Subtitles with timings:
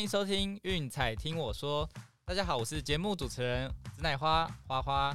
[0.00, 1.86] 欢迎收听运彩听我说。
[2.24, 5.14] 大家好，我是节目主持人紫乃花花花。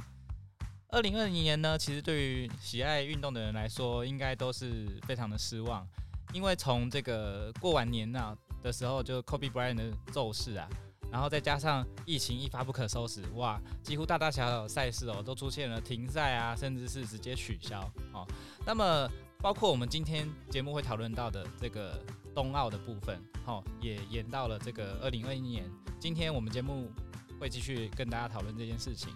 [0.90, 5.84] 二零二零年呢，其实对于喜爱运动的人来说，应该都是非常的失望，
[6.32, 10.68] 因为从这个过完年啊的时候，就 Kobe Bryant 的骤逝啊，
[11.10, 17.80] 然后再加上疫情一发不可收拾，哇，几乎大大小小的赛事哦都出现了停赛啊，甚至是直接取消
[18.12, 18.24] 哦。
[18.64, 19.10] 那么
[19.40, 22.00] 包括我们今天节目会讨论到的这个
[22.36, 25.64] 冬奥的部分，好，也延到了这个二零二一年。
[25.98, 26.92] 今天我们节目
[27.40, 29.08] 会继续跟大家讨论这件事情。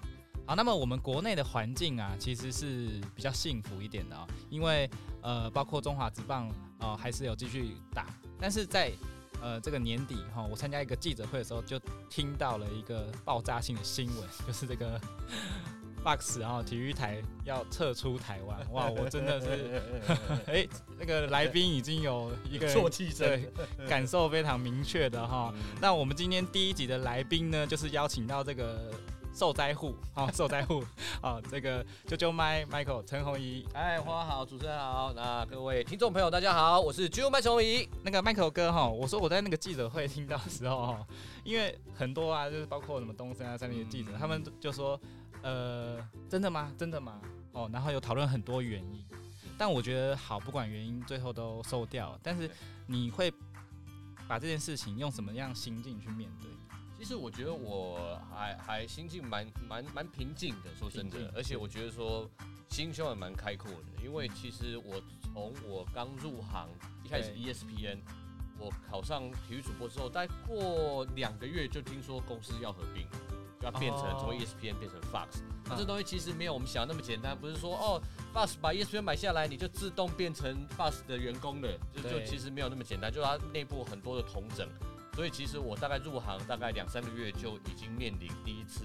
[0.47, 4.89] 好，那么我们国内的环境啊，其实是比较幸福一点的啊，因为
[5.21, 6.49] 呃，包括中华职棒
[6.79, 8.07] 啊，还是有继续打。
[8.39, 8.91] 但是在
[9.43, 14.99] 呃这个年底哈，我参加一个记者会的时候，就听到了一个爆炸性的新闻， 就是这个
[16.03, 18.73] Box 然后体育台要撤出台湾。
[18.73, 19.83] 哇，我真的是，
[20.47, 20.67] 哎，
[20.99, 23.43] 那个来宾已经有一个 啜泣声，
[23.89, 25.53] 感受非常明确的哈。
[25.81, 28.91] 那我们今天第一集的来宾呢，就是邀请到这个
[29.33, 30.83] 受灾户，好， 受灾户，
[31.21, 37.89] 啊，这个啾啾麦 Michael 陈宏仪，哎，花好，主持人好，那各位听众朋友大家好，我是啾麦崇仪。
[38.03, 41.07] 那个 Michael 哥哈，我说我在那个记者会听到的时候哈，
[41.45, 44.99] 因为很多啊，就是包括什么东森啊、三立的记者，他们就说，
[45.43, 46.73] 呃，真的吗？
[46.77, 47.21] 真的吗？
[47.53, 49.05] 哦，然后有讨论很多原因，
[49.59, 52.19] 但我觉得好，不管原因，最后都收掉。
[52.23, 52.49] 但是
[52.87, 53.33] 你会
[54.29, 56.49] 把这件事情用什么样心境去面对？
[56.97, 62.31] 其实我觉得我还还心境蛮蛮蛮平静的，说真的，而且我觉得说
[62.69, 65.03] 心胸也蛮开阔的，因为其实我
[65.33, 66.69] 从我刚入行
[67.03, 67.99] 一开始 E 对 ESPN，
[68.59, 73.30] 我考上体育主播之后，大概过两个月就听说公司要合并，就
[73.63, 75.41] 要变成哦从 E ESPN 变成 Fox。
[75.67, 78.03] 那嗯这东西其实没有我们想的那么简单，不是说哦
[78.35, 84.69] Fox 把 ESPN 买下来，你就自动变成 Fox 的员工了，就就其实没有那么简单，就它内部很多的同整。
[85.15, 88.85] 所以其实我大概入行大概两三个月就已经面临第一次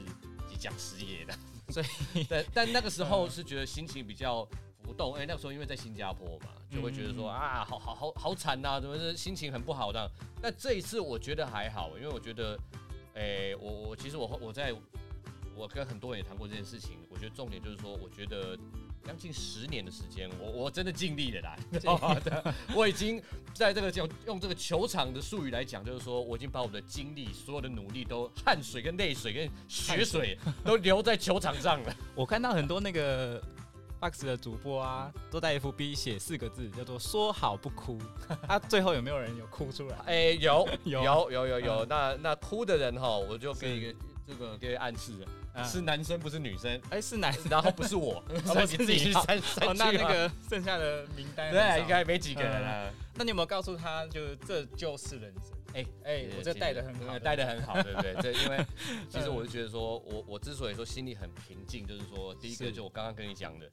[0.49, 1.35] 即将失业了，
[1.69, 4.43] 所以 但但那个时候是觉得心情比较
[4.83, 10.11] 浮动，哎、那个时候因为在新加坡嘛，就会觉得说、嗯啊，好好好好惨呐、怎么是心情很不好的。
[10.41, 12.59] 那这一次我觉得还好，因为我觉得，
[13.15, 14.73] 哎、我我其实我我在
[15.55, 18.57] 我跟很多人也谈过这件事情，我觉得重点就是说，我觉得
[19.05, 22.53] 将近十年的时间，我我真的尽力了啦。
[22.75, 23.21] 我已经
[23.53, 31.95] 在这个叫用这个球场的术语来讲，就是说我已经把我的精力、所有的努力都汗水、跟泪水、跟血水都留在球场上了。
[32.15, 33.41] 我看到很多那个
[33.99, 37.99] Box 的主播啊，都在 FB 写四个字，叫做“说好不哭”。
[38.47, 39.97] 他最后有没有人有哭出来？
[40.05, 45.13] 哎、有 有有有有有，那那哭的人哈，我就给一是个这个给暗示
[45.65, 52.91] 是男生不是女生，哎，是男 然后不是我，然后你自己去删删哦，那那个剩下的名单对，应该没几个人了。
[53.15, 55.54] 那你有没有告诉他，就是这就是人生？
[55.75, 58.15] 哎哎，我这带的很好，带的很好，对不对？
[58.21, 58.65] 这因为
[59.11, 63.69] 其实我就觉得说，我我之所以说心里很平静，就是说，第一个就我刚刚跟你讲的，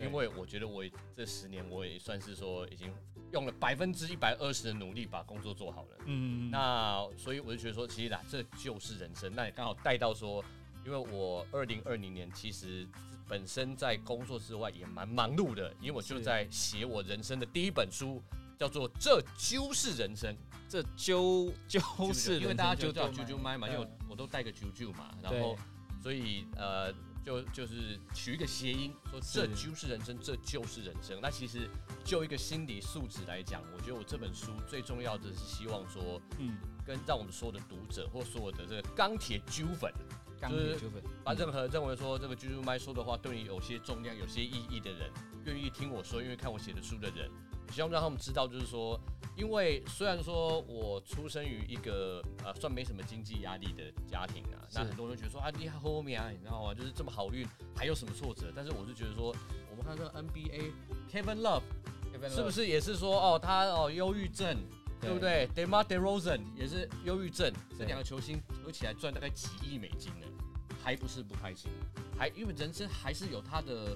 [0.00, 2.92] 因为我觉得我这十年我也算是说已经
[3.32, 5.98] 用了百分之一百二十的努力把工作做好了。
[6.06, 9.32] 嗯，那所以我就觉得说，其实啦，这就是人生。
[9.32, 10.44] 那也刚好带到说，
[10.84, 12.84] 因为我二零二零年其实
[13.28, 18.20] 本身在工作之外也蛮忙碌的，因为我就在写我人生的第一本书，
[18.58, 20.32] 叫做《这就是人生》。
[20.66, 21.78] 这揪就
[22.12, 25.56] 是人生，因为大家就叫啾啾啾麦嘛，因为我都带个啾啾嘛，然后
[26.02, 31.20] 所以呃就就是取一个谐音，说这就是人生，这就是人生。
[31.20, 31.68] 那其实
[32.02, 39.92] 就一个心理素质来讲，我觉得我这本书最重要的是希望说，嗯，跟让我们所有的读者或所有的这个钢铁啾粉，
[40.40, 45.08] 钢铁纠纷，把任何认为说这个啾啾麦说的话对你有些重量、有些意义的人，
[45.44, 47.30] 愿意听我说，愿意看我写的书的人，
[47.74, 48.98] 希望让他们知道，就是说，
[49.36, 56.72] 因为虽然说我出生于一个呃算没什么经济压力的家庭啊，那很多人觉得说啊你好后面啊，你知道吗？
[56.72, 58.52] 就是这么好运，还有什么挫折？
[58.54, 59.34] 但是我是觉得说，
[59.70, 60.70] 我们看这个 NBA
[61.10, 61.62] Kevin Love
[62.30, 62.68] 是不是？
[62.68, 64.56] 也是说哦他哦忧郁症？
[65.00, 70.26] 对不对？Demar Derozan 也是忧郁症，这两个球星合起来赚大概几亿美金呢，
[70.82, 71.70] 还不是不开心，
[72.16, 73.94] 还因为人生还是有他的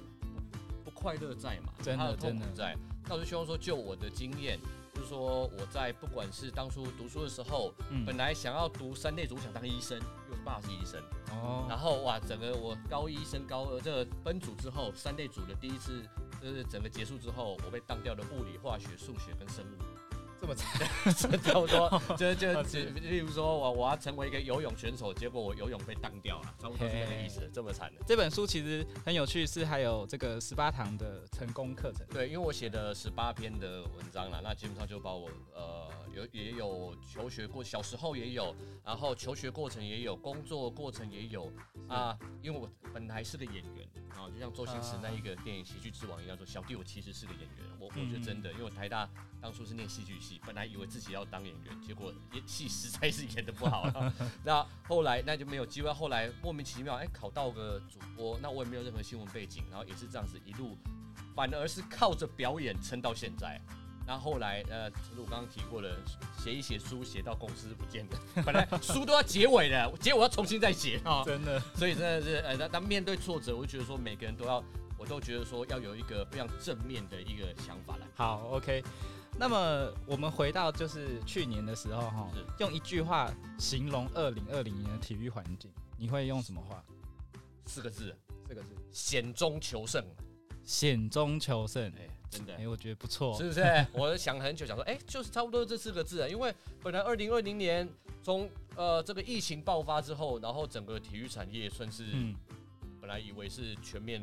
[0.85, 2.77] 不不快乐在嘛，真的真的在。
[3.09, 4.61] 那我就希望说，就我的经验，
[4.95, 11.01] 就是说我在不管是当初读书的时候，嗯本来想要读三类组，想当医生，因为我爸是医生，
[11.31, 16.03] 哦，然后哇，整个我高一升高二这个分组之后，三类组的第一次
[16.43, 19.98] 就是整个结束之后，我被当掉了物理、化学、数学跟生物。
[20.55, 28.03] 这这么惨， 差不多， 就就就例如说我我要成为一个游泳选手，结果我游泳被当掉了，差不多是这个意思，这么惨的。
[28.06, 32.06] 这本书其实很有趣，是还有这个十八堂的成功课程。
[32.11, 38.55] 对，因为我写的十八篇的文章了，那基本上就把我呃有也有求学过，小时候也有，
[38.85, 41.50] 然后求学过程也有，工作过程也有
[41.88, 42.19] 啊。
[42.43, 47.67] 因为我本来是个演员啊，就像周星驰那一个电影《喜剧之王》一样，说小弟我其实是个演员。
[47.79, 49.09] 我我觉得真的，因为我台大
[49.41, 53.88] 当初是念戏剧系，本来以为自己要当演员，结果演戏实在是演的不好。
[54.44, 60.76] 那后来那就没有机会，后来莫名其妙哎考到个主播，那我也没有任何新闻背景，然后也是这样子一路，
[61.35, 63.61] 反而是靠着表演撑到现在。
[64.09, 65.97] 那后来呃，如我刚刚提过的，
[66.43, 71.61] 写一写书写到公司不见了， 本来书都要结尾了，结尾要重新再写啊，真的。
[71.77, 74.65] 所以真的是呃，那当面对挫折，我就觉得说每个人都要。
[75.01, 78.07] 我都觉得说要有一个非常正面的一个想法来。
[78.17, 78.83] 好，OK。
[79.39, 82.29] 那么我们回到就是去年的时候哈，
[82.59, 86.83] 用一句话形容二零二零年的体育环境，你会用什么话？
[87.65, 88.13] 四个字，
[88.49, 90.05] 四个字，险中求胜。
[90.65, 93.63] 险中求胜，哎，真的，哎，我觉得不错，是不是？
[93.93, 96.29] 我想很久，想说，哎，就是差不多这四个字啊。
[96.29, 97.89] 因为本来二零二零年
[98.23, 102.05] 从呃这个疫情爆发之后，然后整个体育产业算是
[103.01, 104.23] 本来以为是全面。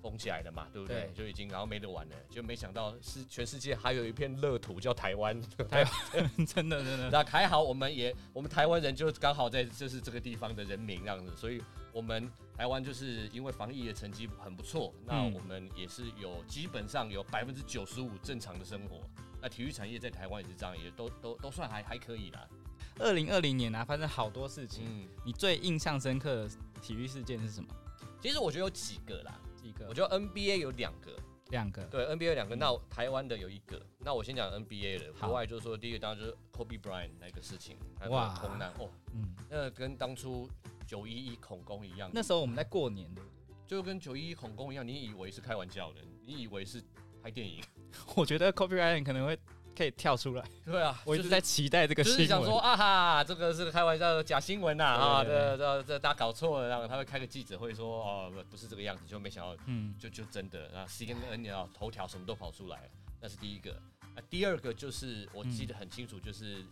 [0.00, 1.10] 封起来了嘛，对不对？
[1.14, 7.10] 就已经然后没得玩了，就没想到是全世界还有一片乐土叫台湾，台湾 真的真的。
[7.10, 11.62] 那还好，我们也我们台湾人就刚好在就是这个地方的人民这样子，所以
[11.92, 19.00] 我们台湾就是因为防疫的成绩很不错，那我们也是有基本上有百分之九十五正常的生活。
[19.40, 22.48] 那体育产业在台湾也是这样，也都都都算还还可以啦。
[22.98, 26.50] 二零二零年啊，发生好多事情，你最印象深刻的
[26.82, 27.68] 体育事件是什么？
[28.20, 29.40] 其实我觉得有几个啦。
[29.68, 31.12] 一个，我觉得 NBA 有两个，
[31.50, 32.56] 两个，对，NBA 两个。
[32.56, 33.80] 那台湾的有一个。
[33.98, 37.76] 那我先讲 NBA 的，国外就是说，第一个当然就是 Kobe Bryant 那个事情，
[38.08, 40.48] 哇，空难哦，嗯，那跟当初
[40.86, 42.10] 九一一恐攻一样。
[42.12, 43.22] 那时候我们在过年的，
[43.66, 46.82] 就跟九一一恐攻一样，你以为是开玩笑的，你以为是
[47.22, 47.62] 拍电影。
[48.16, 49.38] 我觉得 Kobe Bryant 可能会。
[49.78, 52.18] 可以跳出来，对啊，我一直在期待这个新闻。
[52.18, 62.88] 就是想说啊哈，这个是开玩笑的假新闻呐啊，这这这大家搞错了，然后他会开个记者会说哦不不是这个样子，就没想到，嗯，就就真的啊，CNN 你要头条什么都跑出来了，
[63.20, 63.80] 那是第一个。
[64.16, 66.64] 啊，第二个就是我记得很清楚，就是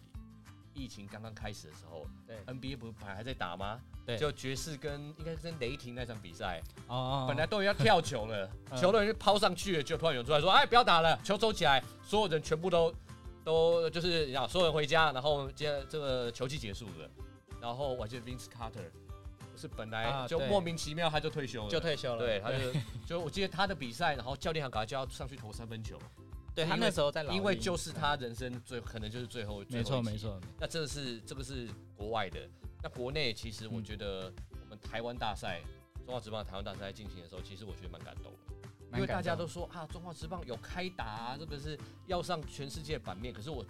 [0.76, 3.80] 疫情刚刚开始的时候，对，NBA 不是本来还在打吗？
[4.04, 12.94] 对，就爵士跟应该是跟雷霆那场比赛，哦，本来都要跳球了， 球都已经抛上去了，就突然有人出来说，哎，不要打了，球收起来，所有人全部都。
[13.46, 17.08] 都就是要所有人回家，然后接这个球季结束了，
[17.60, 18.90] 然后我记得 Vince Carter
[19.56, 22.58] 是本来就莫名其妙他就退休了，就退休了，对，他就
[23.06, 25.96] 就我记得他的比赛，然后教练还给他叫上去投三分球，
[26.56, 32.48] 对他那时候在老，因为就是他人生最可能就是最后，没错没错，那这个是这个是国外的，
[32.82, 34.32] 那国内其实我觉得
[34.62, 35.60] 我们台湾大赛，
[36.06, 38.38] 中华职棒台湾大赛进行的时候，其实我觉得蛮感动的。
[38.94, 43.34] 因为大家都说啊，中华职棒有开打，这个是要上全世界版面。
[43.34, 43.62] 可是我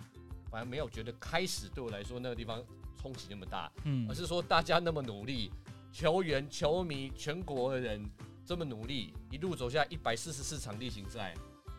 [0.49, 2.63] 反而没有觉得开始对我来说那个地方
[3.03, 5.51] 冲击那么大，嗯，而是说大家那么努力，
[5.91, 8.01] 球员、球迷、全国的人
[8.45, 11.35] 这么努力，一路走下一百四十四场例行赛，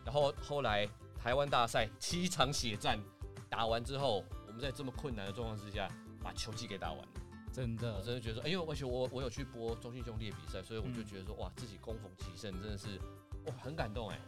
[0.08, 0.88] 然后后来
[1.22, 2.98] 台湾大赛七场血战
[3.50, 5.86] 打完之后，我们在这么困难的状况之下
[6.22, 7.06] 把球季给打完。
[7.52, 12.98] 真的，我真的觉得说，哎呦，而且我我有去播中信兄弟的比赛，所以我就觉得说，哇，自己攻逢其胜，真的是。
[13.44, 14.18] 哇，很感动哎，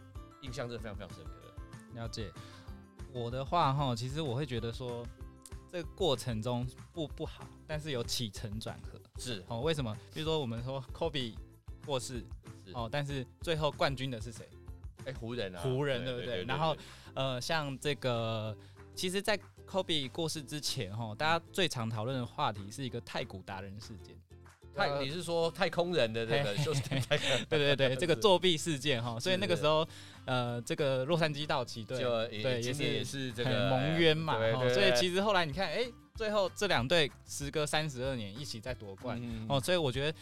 [0.43, 1.31] 印象真的非常非常深刻。
[1.95, 2.31] 了解
[3.11, 5.03] 我的话哈，其实我会觉得说，
[5.71, 9.01] 这个过程中不不好，但是有起承转合。
[9.17, 9.97] 是哦，为什么？
[10.13, 11.33] 比如说我们说 Kobe
[11.83, 12.23] 过世，
[12.73, 14.47] 哦，但是最后冠军的是谁？
[15.05, 16.43] 哎，湖人啊，湖人对不对？
[16.45, 16.75] 然后
[17.13, 18.55] 呃，像这个，
[18.95, 24.15] 其实，在 Kobe 过世之前哈，大家最常讨论的话题是一个太古达人事件。
[24.73, 26.81] 太，你是说太空人的这个就是
[27.49, 29.85] 对对对，这个作弊事件哈，所以那个时候，
[30.23, 31.99] 呃，这个洛杉矶道奇队
[32.41, 34.37] 对也是也是这个蒙冤嘛，
[34.73, 35.83] 所以其实后来你看，哎，
[36.15, 40.17] 最后这两队时隔三十二年一起在夺冠哦，所以我觉得，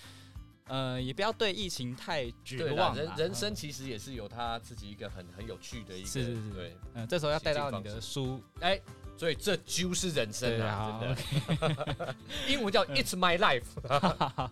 [0.70, 2.96] 呃，也不要对疫情太绝望。
[2.96, 8.80] 人人生其实也是有他自己一个很很有趣的一个，是是是，对，嗯，这时候要带到你的书，哎。
[9.18, 12.16] 所以这就是人生啊，真的。
[12.48, 13.66] 英文叫 It's my life。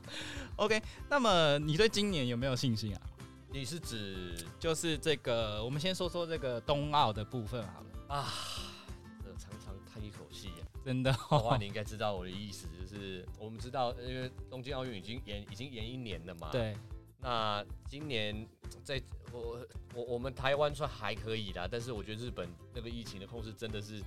[0.57, 2.99] OK，那么你对今年有没有信心啊？
[3.49, 5.63] 你是指就是这个？
[5.63, 8.15] 我们先说说这个冬奥的部分好了。
[8.17, 8.33] 啊，
[10.87, 11.11] 真的。
[11.11, 16.49] 的话，你应该知道我的意思，就是我们知道，因为东京奥运已经延已经延一年了嘛。
[16.51, 16.73] 对。
[17.19, 18.47] 那今年
[18.83, 19.01] 在
[19.31, 19.59] 我
[19.93, 24.01] 我我们台湾算还可以啦，但是我觉得日本那个疫情的控制真的是。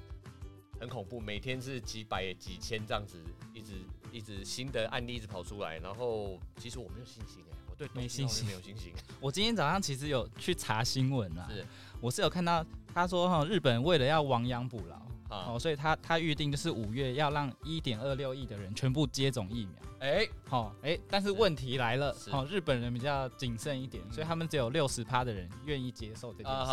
[0.81, 3.23] 很恐怖，每天是几百几千这样子，
[3.53, 3.75] 一直
[4.11, 8.91] 一直新的案例一直跑出来，然后其实我没有信心哎，我对没信心没有信心。
[9.21, 11.67] 我今天早上其实有去查新闻啦，是
[12.01, 14.99] 我是有看到他说哈，日本为了要亡羊补牢。
[15.31, 19.75] 啊，哦，所以他他预定就是五月要让一点二六亿的人全部接种疫苗。
[20.01, 26.71] 哎，好，哎，但是问题来了，是好，日本人比较谨慎一点，嗯所以他们只有六十趴的人愿意接受这件啊事。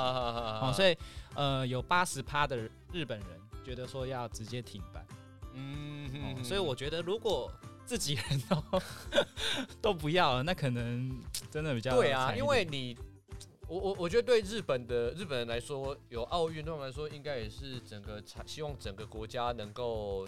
[0.66, 0.98] 哦，所以
[1.36, 2.58] 呃，有八十趴的
[2.92, 3.28] 日本人
[3.64, 5.06] 觉得说要直接停办。
[5.54, 7.52] 嗯哦，所以我觉得如果
[7.86, 8.82] 自己人都
[9.82, 11.22] 都不要了，那可能
[11.52, 12.98] 真的比较对啊，因为你。
[13.68, 20.28] 我我我觉得对日本的日本人来说，有奥运对他们来说，应该也是整个产希望整个国家能够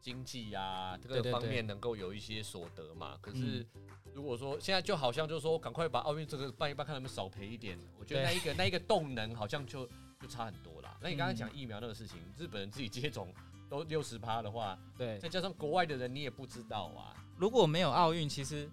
[0.00, 3.18] 经济啊这个对对对方面能够有一些所得嘛。
[3.20, 3.82] 可是嗯
[4.14, 9.86] 如果说现在就好像就是说，赶快把奥运这个办一办，看能不能少赔一点，我觉得那一个那一个动能好像就
[10.20, 10.96] 就差很多啦。
[11.00, 13.32] 那你刚刚嗯讲疫苗那个事情，日本人自己接种
[13.68, 17.14] 都六十趴的话，对，再加上国外的人，你也不知道啊。
[17.36, 18.68] 如果没有奥运，其实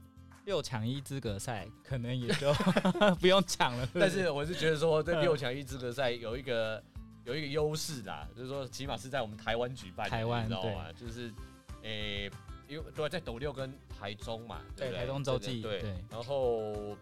[0.45, 2.53] 六强一资格赛可能也就
[3.19, 3.87] 不用抢了。
[3.93, 6.81] 但是我是觉得说，这六强一资格赛有一个
[7.23, 10.85] 有一个优势啦，就是说起码是在我们台湾举办，台湾你知道吗？
[10.93, 11.33] 就是
[11.81, 12.29] 诶、
[12.67, 14.97] 因为对啊，在斗六跟台中嘛，对不对？
[14.97, 16.95] 对台中洲际对对然后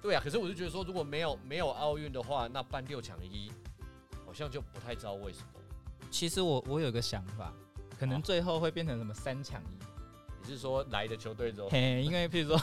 [0.00, 3.50] 对啊，可是我就觉得说，如果没有没有奥运的话，那办六强一
[4.24, 5.60] 好像就不太知道为什么。
[6.10, 7.52] 其实我我有个想法，
[7.98, 9.97] 可能最后会变成什么三强一。
[10.48, 11.68] 你是说来的球队中？
[11.68, 12.58] 嘿，因为譬如说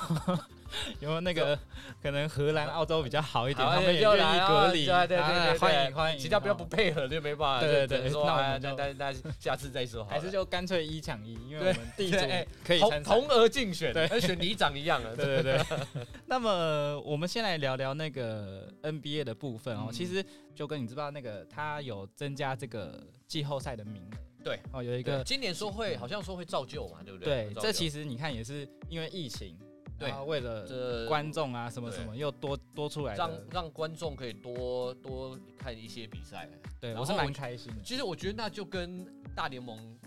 [1.00, 1.58] 有没有那个
[2.01, 12.80] 可能荷兰、澳洲比较好一点，他们也就愿意来隔离，对对对欢迎欢迎，其他不要哦不配合就没办法，对对对那我们就那那那下次再说还是就干脆一抢一，因为我们地主对哎可以。
[12.80, 15.15] 同同额竞选，对跟选里长一样 了。
[15.15, 15.77] 对对对。
[16.25, 19.89] 那么我们先来聊聊那个 NBA 的部分哦。
[19.89, 20.25] 嗯其实
[20.56, 24.18] 就跟你知道那个，他有增加这个季后赛的名额。
[24.46, 29.58] 对哦，有一一个今年说会好像说会照旧嘛，对不对对？，这其实实你看也是因为疫情，
[29.98, 36.48] 对为了这观众啊什么什么又多多出来让的，让观众可以多多看一些比赛。
[36.80, 37.82] 对我是蛮开心的。
[37.84, 39.98] 其实我觉得那就跟大联盟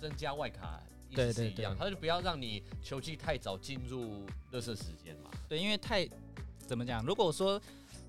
[0.00, 5.30] 增加外卡意对对思是一样，对他就不要让你球季太早进入热身时间嘛。
[5.48, 6.08] 对，因为太
[6.58, 7.04] 怎么讲？
[7.04, 7.60] 如果说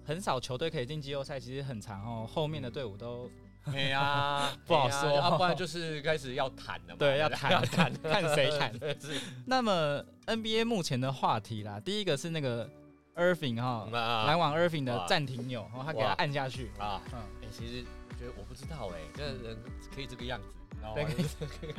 [0.03, 3.27] 很少球队可以进季后赛，其实很长哦，后面的队伍都
[3.72, 5.38] 对呀，不好说。
[5.38, 6.95] 不然就是开始要谈了嘛。
[7.00, 8.72] 对要不谈要谈， 看谁谈。
[9.01, 9.19] 是。
[9.45, 12.69] 那么 NBA 目前的话题啦，第一个是那个
[13.15, 17.01] Irving 哈，篮啊网 Irving 的暂停钮，然后他给他按下去，啊！
[17.13, 19.57] 嗯，哎，其实我觉得我不知道哎，这人
[19.93, 20.95] 可以这个样子，你知道吗？
[20.95, 21.75] 对就是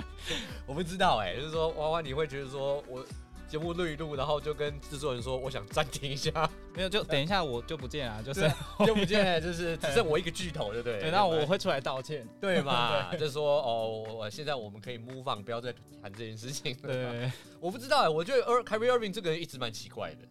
[0.66, 3.04] 我不知道哎，就是说娃娃你会觉得说我
[3.48, 8.50] 节目录一录，然后就跟制作人说我想暂停一下， 没有就等一下我就不见了， 就是
[8.86, 11.00] 就不见 就是只剩我一个巨头，对不对？
[11.00, 13.14] 对，那我会出来道歉，对嘛？
[13.14, 15.72] 就说哦，我现在我们可以 move on，不要再
[16.02, 16.92] 谈这件事情了。
[16.92, 20.26] 对，我不知道哎，我觉得 Kyrie Irving 这个人一直蛮奇怪的，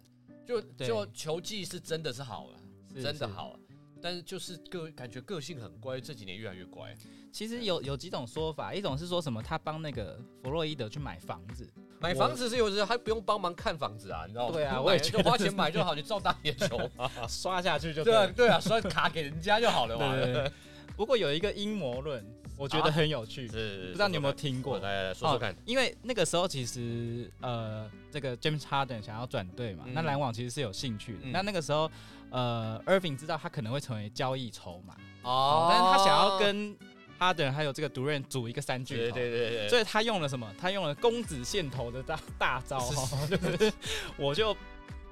[0.46, 3.60] 就就球技是真的是好了，真的好了，
[4.02, 6.94] 但是就是个感觉个性很乖，这几年越来越乖。
[7.32, 11.68] 其实有有几种说法，一种是说什么他帮那个弗洛伊德去买房子，
[12.06, 14.52] 买房子是有时还不用帮忙看房子啊，你知道吗？
[14.54, 17.10] 对啊我也就花钱买就好，你照打眼球嘛。
[17.28, 20.50] 刷下去就对啊，了对啊，刷卡给人家就好了嘛。
[20.96, 22.24] 不过有一个阴谋论，
[22.56, 24.78] 我觉得很有趣，是，不知道你有没有听过？
[24.78, 25.54] 来说说看。
[25.66, 31.18] 因为那个时候其实呃，这个 James Harden 想要转队嘛，嗯那篮网其实是有兴趣的。
[31.24, 31.90] 嗯那那个时候
[32.30, 36.74] 呃，Irving 知道他可能会成为交易筹码，哦但是他想要跟
[37.18, 39.14] Harden 还有这个 Durant 组一个三巨对头。
[39.16, 40.50] 对对对，所以他用了什么？
[40.60, 43.72] 他用了公子线头的大大招哈， 就是
[44.16, 44.54] 我就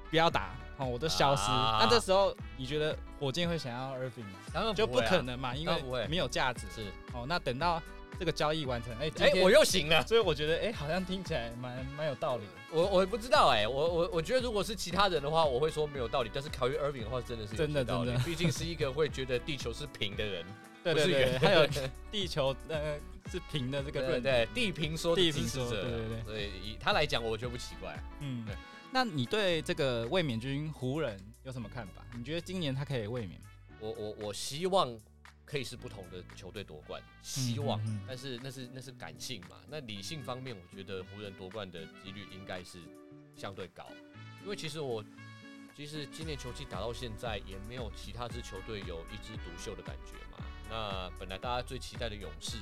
[0.09, 1.43] 不要打哦，我都消失。
[1.43, 4.39] 啊那这时候你觉得火箭会想要 Irving 吗？
[4.53, 6.67] 当然就不可能嘛，因为没有价值。
[6.73, 6.83] 是。
[7.13, 7.81] 哦，那等到
[8.19, 10.05] 这个交易完成，哎、今哎，天我又行了。
[10.05, 12.51] 所以我觉得，哎、好像听起来蛮蛮有道理的。
[12.71, 16.31] 我我不知道哎、我我我觉得如果是其他人的话，我会说没有道理。
[16.33, 20.45] 但是考虑 Irving 的话，真的是真的真的毕竟是一个会觉得地球是平的人，
[20.93, 21.67] 对对对，还有
[22.11, 22.99] 地球呃
[23.31, 27.97] 是平的这个论对对，地平说地平说对对对所以以他来讲，我觉得不奇怪。
[28.19, 28.55] 嗯对。
[28.91, 32.05] 那你对这个卫冕军湖人有什么看法？
[32.15, 33.41] 你觉得今年他可以卫冕？
[33.79, 34.97] 我我我希望
[35.43, 39.57] 可以是不同的球队夺冠，希望，嗯嗯嗯但是那是那是感性嘛。
[39.67, 42.79] 那理性方面，我觉得湖人夺冠的几率应该是
[43.35, 43.85] 相对高，
[44.43, 45.03] 因为其实我
[45.75, 50.45] 其实今年球季打到现在，也没有其他支球队有一枝独秀的感觉嘛。
[50.69, 52.57] 那本来大家最期待的勇士，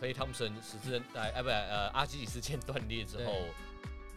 [0.00, 3.44] 可以汤普森十字韧带，哎，不呃阿基里斯腱断裂之后，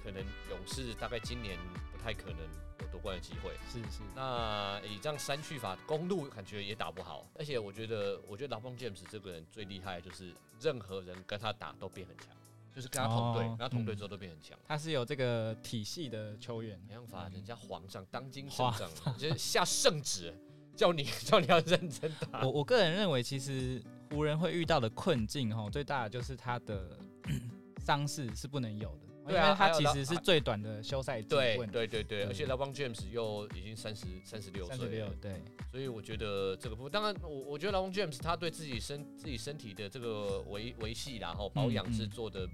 [0.03, 1.55] 可能勇士大概今年
[1.91, 2.39] 不太可能
[2.79, 3.51] 有夺冠的机会。
[3.71, 12.29] 是是，那以这样三去法，公路感觉也打不好，而且我觉得，我觉得老邦 James 这个人最厉害，就是任何人跟他打都变很强，
[12.75, 14.57] 就是跟他同队，哦跟他同队嗯之后都变很强。
[14.67, 20.33] 他是有这个体系的球员，没办法，人家皇上当今圣皇上，就是下圣旨，
[20.75, 22.51] 叫你叫你要认真打我。
[22.51, 26.99] 我个人认为，其实湖人会遇到的困境哈，最大的就是他的
[27.85, 35.41] 伤势是不能有的，对啊因为他其实是最短的休赛季对，对对对，而且 LeBron James 又已经三十三十六岁了，，三十六对，
[35.71, 42.47] 所以我觉得这个部分，当然我我觉得 LeBron James 他对自己身自己身体的这个维维系然后保养嗯是做的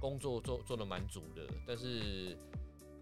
[0.00, 2.36] 工作做做的蛮足的，但是。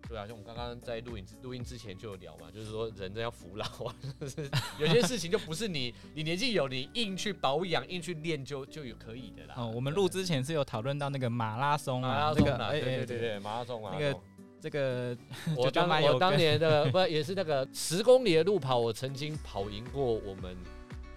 [0.09, 9.55] 对啊，像我们刚刚在录影录音之前就有聊嘛，就是说人真要服老啊， 就是有些事情就不是你你年纪有你硬去保养硬去练就就有可以的啦。
[9.57, 14.19] 哦，我们录之前是有讨论到那个马拉松马啊，拉松啊，那个哎哎对对对对，马拉松啊那个。
[14.59, 15.17] 这个
[15.55, 20.57] 我当我当年的 不也是那个十公里的路跑，我曾经跑赢过我们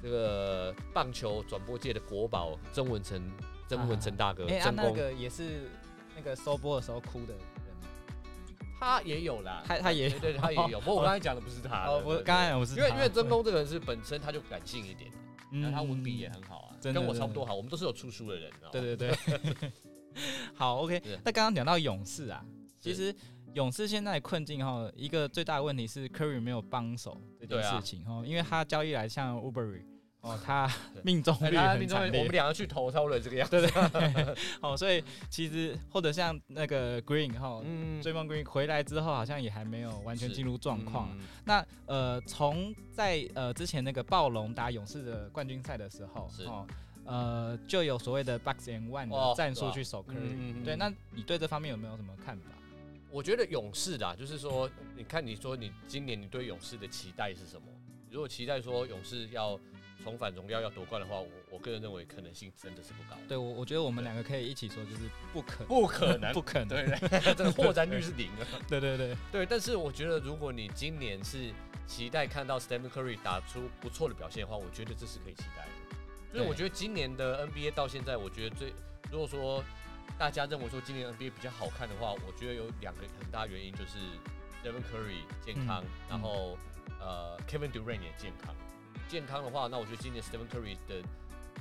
[0.04, 3.20] 这个棒球转播界的国宝曾文成，
[3.68, 5.70] 曾文成大哥，哎啊那个也是
[6.16, 7.34] 那个收播的时候哭的
[8.80, 10.80] 他也有啦，他他也对对，他也有。
[10.82, 15.12] 不过我刚才讲的不是他，哦，我刚才我是因为因为曾公这个人是本身他就感性一点，
[15.52, 19.72] 那嗯他文笔也很好啊，跟我差不多好，我们都是有出书的人，对对对，
[20.56, 21.02] 好，OK。
[21.24, 22.44] 那刚刚讲到勇士啊，
[22.80, 23.14] 其实
[23.54, 29.84] 勇士现在的困境哈，一个最大的问题是 Curry 没有帮手这件事情哈，因为他交易来像 Ubery
[30.22, 30.70] 哦，他
[31.04, 37.62] 命中哎率很命中率惨烈，我们两个去投超了这个样子，对对哦， 所以其实或者像那个 Green 哈。
[37.64, 38.02] 嗯。
[38.02, 41.10] 追梦 Green 回来之后，好像也还没有完全进入状况。
[41.14, 41.26] 嗯。
[41.46, 46.44] 那呃，从在呃之前那个暴龙打勇士的冠军赛的时候，是。
[46.44, 46.68] 哦，
[47.06, 52.52] 呃，就有所谓的 box and one 战术去守 Curry、对，那你对这方面有没有什么看法？
[53.10, 57.68] 我觉得勇士啦，就是说，你看你说你今年你对勇士的期待是什么？
[58.12, 59.60] 如果期待说勇士要
[60.04, 63.18] 重返荣耀要夺冠的话，我我个人认为可能性真的是不高。
[63.28, 66.68] 对我，我觉得我们两个可以一起说，就是不可不可能 不可能。
[66.70, 68.46] 对对， 这个破绽率是零啊。
[68.68, 71.52] 对对对，对，但是我觉得如果你今年是
[71.86, 75.98] 期待看到 Stephen Curry 打出不错的表现的话，我觉得这是可以期待的。
[76.32, 78.74] 就是我觉得今年的 NBA 到现在，我觉得最
[79.12, 79.64] 如果说
[80.18, 83.98] 大家认为说今年 NBA 比较好看的话，我觉得有两个很大原因，就是
[84.64, 86.58] Stephen Curry 健康，嗯然后
[87.00, 88.54] 呃 Kevin Durant 也健康。
[89.10, 91.02] 健康的话，那我觉得今年 Stephen Curry 的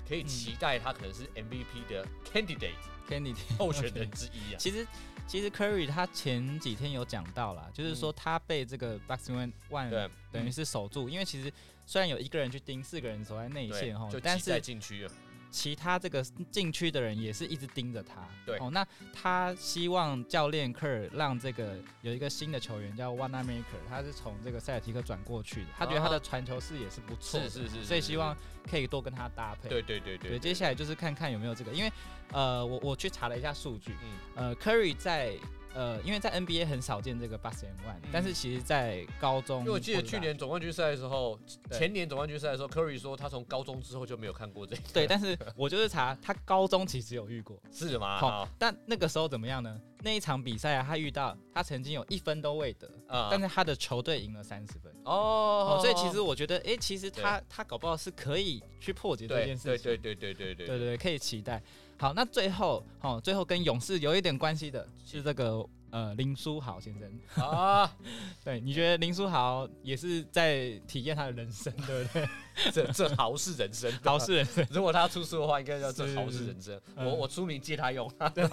[0.06, 4.56] 可以期待他可能是 MVP 的 candidate，candidate 候选人之一啊。
[4.58, 4.86] 其实
[5.26, 11.52] 其实 Curry 他前几天有讲到啦，就是说他被这个 box and one 对，等于是守住，因为其实
[11.86, 15.12] 虽然有一个人去盯，四个人守在内线哈就，但是禁区了。
[15.50, 18.26] 其他这个禁区的人也是一直盯着他。
[18.44, 18.58] 对。
[18.58, 27.48] 哦，那他希望教练科尔让这个有一个新的球员叫 Wanamaker，他是从这个塞尔提克转过去的，他觉得他的传球视野是不错的，啊。
[27.48, 28.36] 是是是所以希望
[28.70, 29.68] 可以多跟他搭配。
[29.68, 31.92] 对对对对对，接下来就是看看有没有这个，因为
[32.32, 34.18] 呃，我我去查了一下数据，嗯。
[34.36, 35.36] 呃，Curry 在
[35.74, 37.52] 呃，因为在 NBA 很少见这个 and
[37.86, 41.38] one，、嗯但是其实在高中，因为我记得去年总冠军赛的时候，
[41.70, 44.82] 前年总冠军赛的时候，Curry 说他从高中之后就没有看过这个。
[44.92, 48.18] 对，但是 我就是查他高中其实有遇过，是吗？
[48.18, 49.80] 好啊但那个时候怎么样呢？
[50.02, 54.92] 那一场比赛啊，他遇到他曾经有一分都未得，啊但是他的球队赢了三十分。
[55.04, 59.84] 哦哦，所以其实我觉得，诶，其实他他搞不好是可以去破解这件事情。
[59.84, 61.60] 对对对对对对对对，可以期待。
[61.98, 67.44] 好，那最后，哦，最后跟勇士有一点关系的是这个呃林书豪先生。
[67.44, 67.92] 啊，
[68.44, 72.28] 对，你觉得林书豪也是在体验他的人生， 对不对？
[72.72, 74.64] 这这豪是人生，豪是人生。
[74.70, 76.80] 如果他出书的话，应该叫这是豪是人生。
[76.94, 78.08] 嗯我我出名借他用。
[78.32, 78.48] 对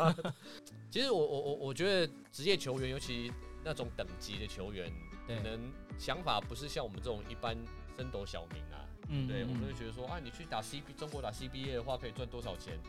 [0.90, 3.32] 其实我我我我觉得职业球员，尤其
[3.64, 4.92] 那种等级的球员，
[5.28, 7.56] 对可能想法不是像我们这种一般
[7.98, 8.85] 升斗小民啊。
[9.10, 12.80] 嗯对，我们嗯会觉得说啊，你去打 C B 中国打 CBA 的话，可以赚多少钱？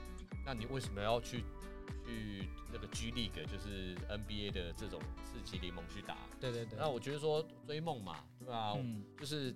[0.45, 1.43] 那你为什么要去
[2.05, 6.17] 去那个 G League，就是 NBA 的这种四级联盟去打？
[6.41, 6.79] 对对对。
[6.79, 9.55] 那我觉得说追梦嘛，对吧、嗯，就是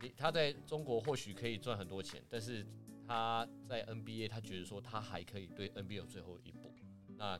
[0.00, 2.66] 你他在中国或许可以赚很多钱，但是
[3.06, 6.72] 他在 NBA，他觉得说他还可以对 NBA 有最后一步。
[7.16, 7.38] 那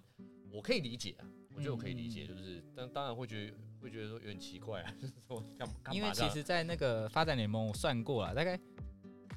[0.52, 4.94] 我可以理解啊，我觉得我可以理解，嗯就是但当然会觉得会觉得说有点奇怪啊，
[5.92, 8.58] 因为其实，在那个发展联盟，我算过了，大概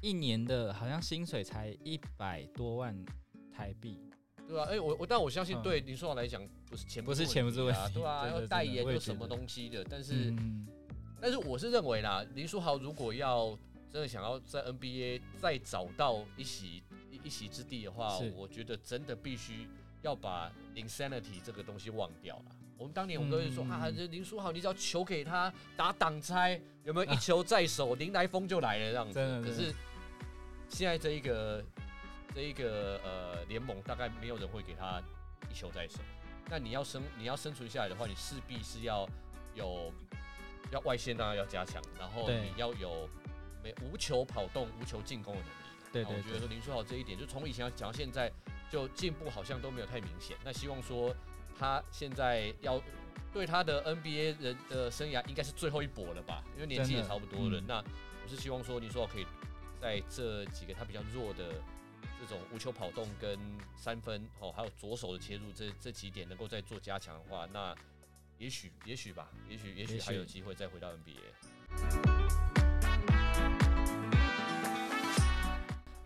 [0.00, 2.96] 一年的好像薪水才一百多万
[3.52, 4.00] 台币。
[4.46, 10.66] 对吧、哎、我我但我相信嗯对林书豪来讲，不是钱不是钱不是问啊，题对吧、对 对要代言又什么东西的，但是、嗯，
[11.20, 13.50] 但是我是认为啦，林书豪如果要
[13.90, 19.68] 真的想要在 NBA 再找到一席一一席之地的话，我觉得真的必须
[20.00, 22.56] 要把 insanity 这个东西忘掉了。
[22.78, 29.42] 我们当年我们都会说、嗯啊，这林书豪，你只要球给他打挡拆，有没有一球在手，林来疯就来了这样子。
[29.44, 29.74] 可是
[30.68, 31.64] 现在这一个
[32.32, 35.02] 这一个呃联盟，大概没有人会给他
[35.50, 35.98] 一球在手。
[36.48, 39.06] 那你要生你要生存下来的话，你势必是要
[39.54, 39.92] 有
[40.70, 43.08] 要外线当然要加强，然后你要有
[43.60, 45.54] 没无球跑动、无球进攻的能力。
[45.90, 48.30] 对对那我觉得说林书豪这一点，就从以前讲到现在，
[48.70, 50.36] 就进步好像都没有太明显。
[50.44, 51.12] 那希望说
[51.58, 52.80] 他现在要
[53.32, 57.60] 对他的 NBA 人的生涯应该是最后一搏了吧，因为年纪也差不多了。
[57.60, 57.82] 嗯那
[58.22, 59.26] 我是希望说你说我可以
[59.80, 61.54] 在这几个他比较弱的
[62.20, 63.38] 这种无球跑动跟
[63.76, 67.74] 三分哦，还有左手的切入这这几点能够再做加强的话，那
[68.38, 72.67] 也许也许吧，也许也许也许还有机会再回到 NBA。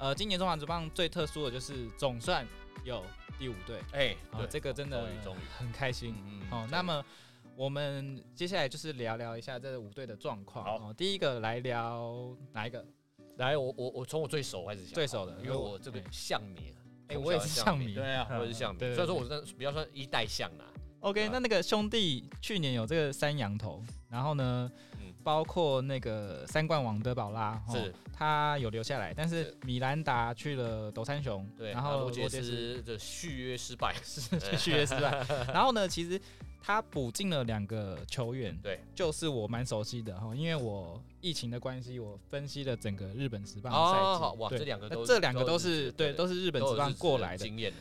[0.02, 2.44] 呃，今年中华职棒最特殊的就是总算
[2.82, 3.04] 有
[3.38, 4.16] 第五队，哎、
[4.50, 5.06] 这个真的
[5.56, 6.16] 很开心。
[6.26, 7.04] 嗯哦，那么
[7.54, 10.64] 我们接下来就是聊聊一下这五队的状况。
[10.64, 10.88] 好。
[10.88, 12.84] 哦，第一个来聊哪一个？
[13.36, 16.74] 来，我我我从我最熟开始讲，最熟的因为我这个哎象迷，
[17.06, 20.64] 哎从我也是象迷对啊，嗯我也是象迷，对对虽然说我算比较算一代象啦
[20.98, 21.30] ，OK，啊。
[21.32, 24.91] 那那个兄弟去年有这个三羊头，然后呢，嗯
[25.22, 29.56] 包括那个三冠王德保拉，哦是他有留下来，但是是。
[29.64, 34.20] 米兰达去了斗山熊，对，然后罗杰斯斯的续约失败， 是
[34.56, 36.20] 续约失败， 然后呢，其实
[36.60, 47.44] 他补进了两个球员，对，就是我蛮熟悉的哈，因为我疫情的关系，我分析了整个日本职棒哦赛季，好哇对这两个都这两个都都是对，都是日本职棒过来的。
[47.44, 47.72] 经验，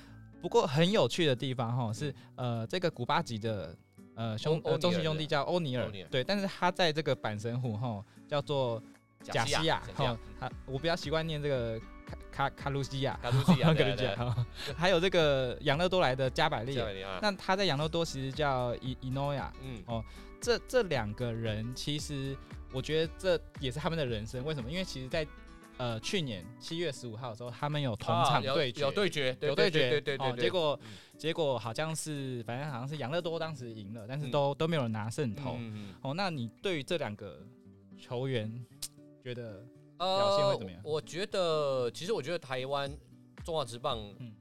[0.41, 3.75] 不过很有趣的地方哈是，呃，这个古巴籍的
[4.21, 8.81] 呃兄中信兄弟叫欧尼尔对，但是他在这个阪神虎哈叫做
[9.23, 11.79] 贾西亚哈，他我比较习惯念这个
[12.31, 13.73] 卡卡卡鲁西亚，卡鲁西亚
[14.77, 16.75] 还有这个养乐多来的加百利，
[17.21, 20.03] 那他在养乐多其实叫伊伊诺亚，嗯，哦。
[20.39, 22.35] 这这两个人其实
[22.73, 24.71] 我觉得这也是他们的人生，为什么？
[24.71, 25.23] 因为其实在
[25.77, 30.35] 呃去年七月十五号的时候，他们有同场对决，有对决，有对决，对对对。
[30.37, 30.89] 结果嗯
[31.21, 34.31] 结果好像是反正好像是养乐多当时赢了，但是嗯。
[34.31, 35.51] 都、都没有人拿胜投。
[35.51, 37.45] 嗯嗯哦，那你对于这两个
[37.95, 38.51] 球员
[39.23, 39.63] 觉得
[39.99, 40.81] 呃表现会怎么样？
[40.83, 42.91] 我觉得，其实我觉得台湾
[43.45, 44.33] 中华职棒，嗯。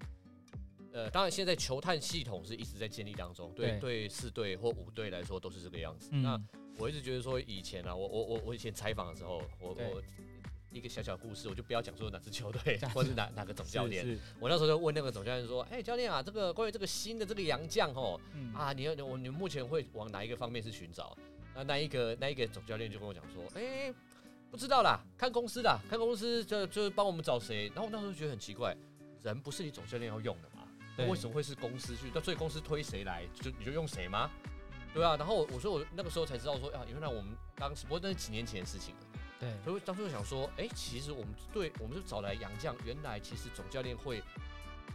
[0.94, 3.80] 呃，当然现在球探系统是一直在建立当中，对对。
[3.80, 6.08] 对，四队或五队来说都是这个样子。
[6.12, 6.22] 嗯。
[6.22, 6.42] 那
[6.78, 10.02] 我一直觉得说，以前啊，我我我我以前采访的时候，我我
[10.72, 14.18] 一个小小故事，我就不要讲说哪支球队 或是哪哪个总教练。
[14.38, 21.16] 我那时候就问那个总教练说：“哎、教练啊，这个关于这个新的这个洋将哦，嗯啊，你要我你目前会往哪一个方面去寻找？”
[21.54, 23.92] 那那一个那一个总教练就跟我讲说：“哎、
[24.50, 28.76] 不知道啦，看公司的，看公司就就帮我们找谁。”然后我那时候觉得很奇怪，
[29.22, 30.66] 人不是你总教练要用的嘛？
[31.08, 32.10] 为什么会是公司去？
[32.14, 34.30] 那所以公司推谁来，就你就用谁吗？
[34.92, 39.00] 对啊，然后我我说我那个时候才知道说啊，原来我们当时不过那是几年前的事情了。
[39.40, 39.48] 对。
[39.64, 44.22] 所以当初就想说，哎、其实我们对我们是找来杨将，原来其实总教练会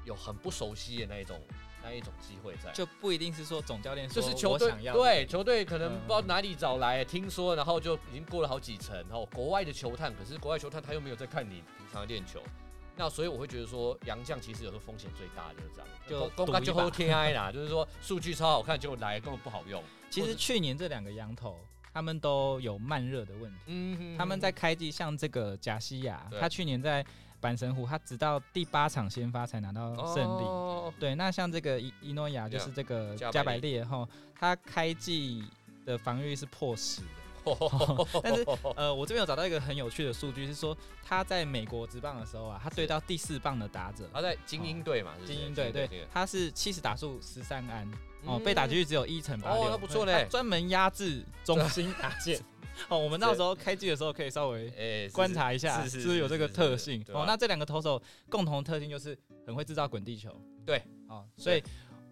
[0.05, 1.41] 有很不熟悉的那一种
[1.83, 2.71] 那一种机会在。
[2.71, 12.41] 就不一定是说总教练说就是球队我想要对球队可能嗯不知道哪里找来，听说然后就已经过了好几层，然后国外的球探，可是国外球探他又没有在看你平常的练球，
[12.95, 15.79] 那所以我会觉得说杨将其实有时候风险最大的就是这
[16.15, 19.83] 样，就就后天哀啦，就是说数据超好看，结果来根本不好用。
[20.09, 21.59] 其实去年这两个羊头
[21.95, 23.59] 他们都有慢热的问题。
[23.67, 27.01] 嗯哼他们在开季，像这个贾西亚，他去年在
[27.41, 30.43] 阪神湖，他直到第八场先发才拿到胜利。
[30.43, 30.93] 哦。
[30.99, 33.81] 对，那像这个伊伊诺亚，就是这个加百列。
[33.81, 34.05] 哈，
[34.37, 35.45] 他开季
[35.85, 37.07] 的防御是破十的。
[38.21, 47.89] 但是呃，我这边有找到一个很有趣的数据，是说他在美国职棒的时候啊，他对到第四棒的打者，他在精英队嘛，精英队对，他是七十打数十三安
[48.25, 48.43] 哦，嗯。
[48.43, 50.27] 被打击率只有一乘八哦六，那不错嘞。
[50.29, 52.39] 专门压制中心打 线。
[52.89, 57.01] 哦，我们到时候开机的时候可以稍微观察一下，是不是有这个特性？
[57.13, 60.29] 哦，那这两个投手共同的特性就是很会制造滚地球。
[60.65, 61.63] 对，哦，所以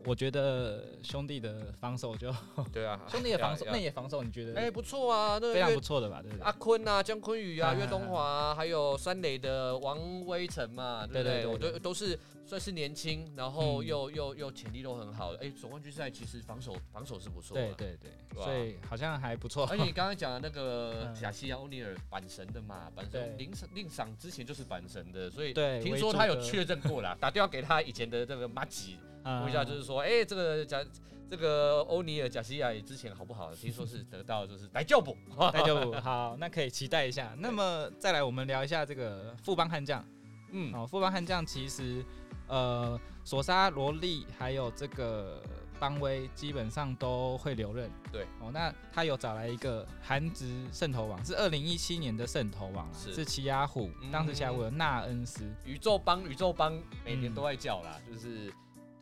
[0.05, 2.33] 我觉得兄弟的防守就
[2.71, 6.21] 对啊， 兄弟的防守，要内野防守，你觉得哎不错啊，那非常不错的吧？
[6.21, 6.51] 对不对阿？
[6.53, 11.45] 坤啊，姜坤宇啊，嗯岳东华啊，还有三垒的王威成嘛，对不对？
[11.47, 15.39] 我都都是算是年轻，然后嗯又又又潜力都很好的。
[15.39, 17.73] 哎，总冠军赛其实防守防守是不错的。
[17.73, 17.97] 对对
[18.33, 19.65] 对，所以好像还不错。
[19.67, 30.83] 而且你刚刚讲的那个 嗯贾西亚欧尼尔板神的嘛，板神令赏令赏之前就是板神的，所以对听说他有确认过啦， 打电话给他以前的这个马吉，问问一下，就是说，哎、这个贾
[31.29, 33.53] 这个欧尼尔贾西亚之前好不好？
[33.55, 35.17] 听说是得到就是来救补，
[35.53, 37.33] 来救补好，那可以期待一下。
[37.39, 40.05] 那么再来，我们聊一下这个富邦悍将。
[40.51, 42.05] 嗯，哦，富邦悍将其实，
[42.47, 45.41] 呃，索沙罗利还有这个
[45.79, 47.89] 邦威基本上都会留任。
[48.11, 55.43] 对，哦，那他有找来一个韩职圣头王，是二零一七年的圣头王啊，是是奇亚虎，当时奇亚虎的纳恩斯。
[55.65, 58.53] 宇宙帮宇宙帮每年嗯都在叫啦，就是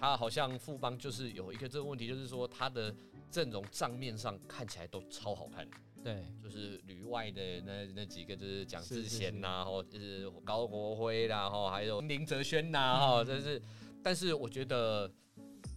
[0.02, 2.94] 他好像富邦就是有一个这个问题，就是说他的
[3.30, 5.66] 阵容账面上看起来都超好看，
[6.04, 13.00] 对，就是旅外的那那几个就是蒋志贤呐，然后就是高国辉啦，然后还有林哲轩呐，嗯。
[13.00, 13.62] 哈，真是，
[14.02, 15.10] 但是我觉得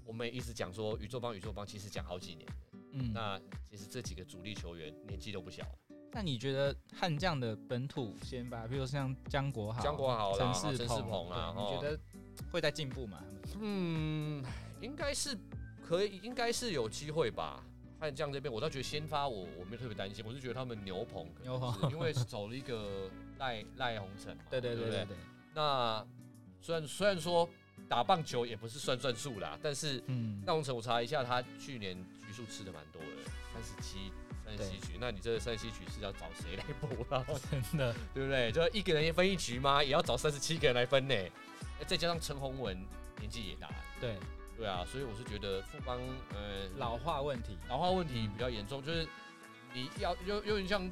[0.06, 2.54] 我们一直讲说宇宙帮宇宙帮，其实讲好几年了，
[2.92, 5.62] 嗯，那那其实这几个主力球员年纪都不小，
[6.12, 11.76] 那你觉得悍将的本土先发，比如像江国豪、江国豪啦陈世陈世鹏啊你哦。
[11.76, 12.00] 觉得
[12.50, 13.22] 会在进步嘛？
[13.60, 14.44] 嗯，
[14.80, 15.36] 应该是
[15.86, 17.62] 可以，应该是有机会吧。
[18.00, 25.16] 悍将这边，我倒觉得先发我我没有特别担心，我是觉得他们牛棚牛棚是因为走了一个赖赖鸿成嘛， 对对对不对对对，
[25.54, 26.04] 那
[26.60, 27.48] 虽然虽然说
[27.88, 34.12] 打棒球也不是算算数啦，但是嗯，赖鸿成我查一下，他去年局数吃的蛮多的，三十七
[34.56, 34.98] 三十七局。
[35.00, 37.24] 那你这三十七局是要找谁来补啊？
[37.50, 38.52] 真的，对不对？
[38.52, 39.82] 就一个人分一局吗？
[39.82, 41.14] 也要找三十七个人来分呢。
[41.14, 42.76] 哎再加上陈宏文
[43.18, 44.16] 年纪也大了，对
[44.56, 49.06] 对啊，所以我是觉得富邦呃老化问题，老化问题比较严重，就是
[49.72, 50.88] 你要有有点像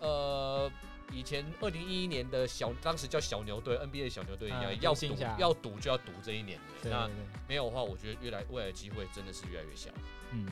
[0.00, 0.70] 呃
[1.12, 6.90] 以前二零一一年的小当时叫小牛队 NBA 小牛队一样，嗯要赌要赌就要赌这一年的。
[6.90, 7.08] 那
[7.48, 9.90] 没有的话，我觉得越来未来机会真的是越来越小。
[10.32, 10.44] 嗯，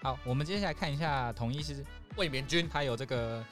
[0.00, 1.84] 好，我们接下来看一下统一是，
[2.16, 3.44] 卫冕军他有这个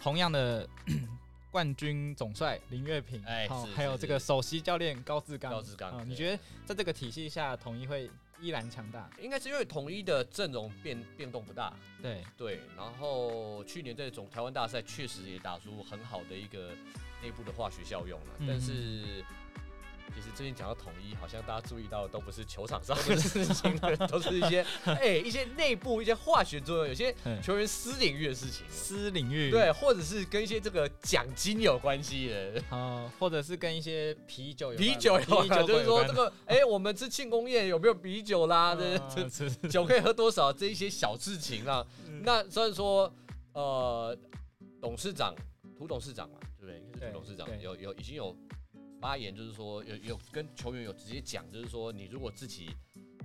[0.00, 0.68] 同样的
[1.50, 9.08] 冠军总帅林月平，哎是是还有这个首席教练高志刚，高志刚你觉得在这个体系下，统一会依然强大？
[9.18, 16.70] 应该是因为统一的阵容变变动不大，对，对，然后去年在总台湾大赛确实也打出很好的一个
[17.22, 19.24] 内部的化学效用了，嗯但是。
[20.14, 38.74] 其实最近讲到统一，好像大家注意到的都不是球场上的事情了， 都是一些哎、一些内部一些化学作用，有些嗯球员私领域的事情，私领域，对，或者是跟一些这个奖金有关系的， 哦，或者是跟一些啤酒有啤关酒有关，啤酒就是说这个哎、我们吃庆功宴有没有啤酒啦？
[38.74, 40.52] 这这酒可以喝多少？
[40.52, 43.12] 这一些小事情啊，嗯那虽然说，
[43.52, 44.16] 呃，
[44.80, 45.34] 董事长、
[45.76, 47.08] 涂董事长嘛，对不对？
[47.10, 48.36] 涂董事长有有已经有
[49.04, 52.70] 发言，就是说有有跟球员有直接讲，就是说你如果自己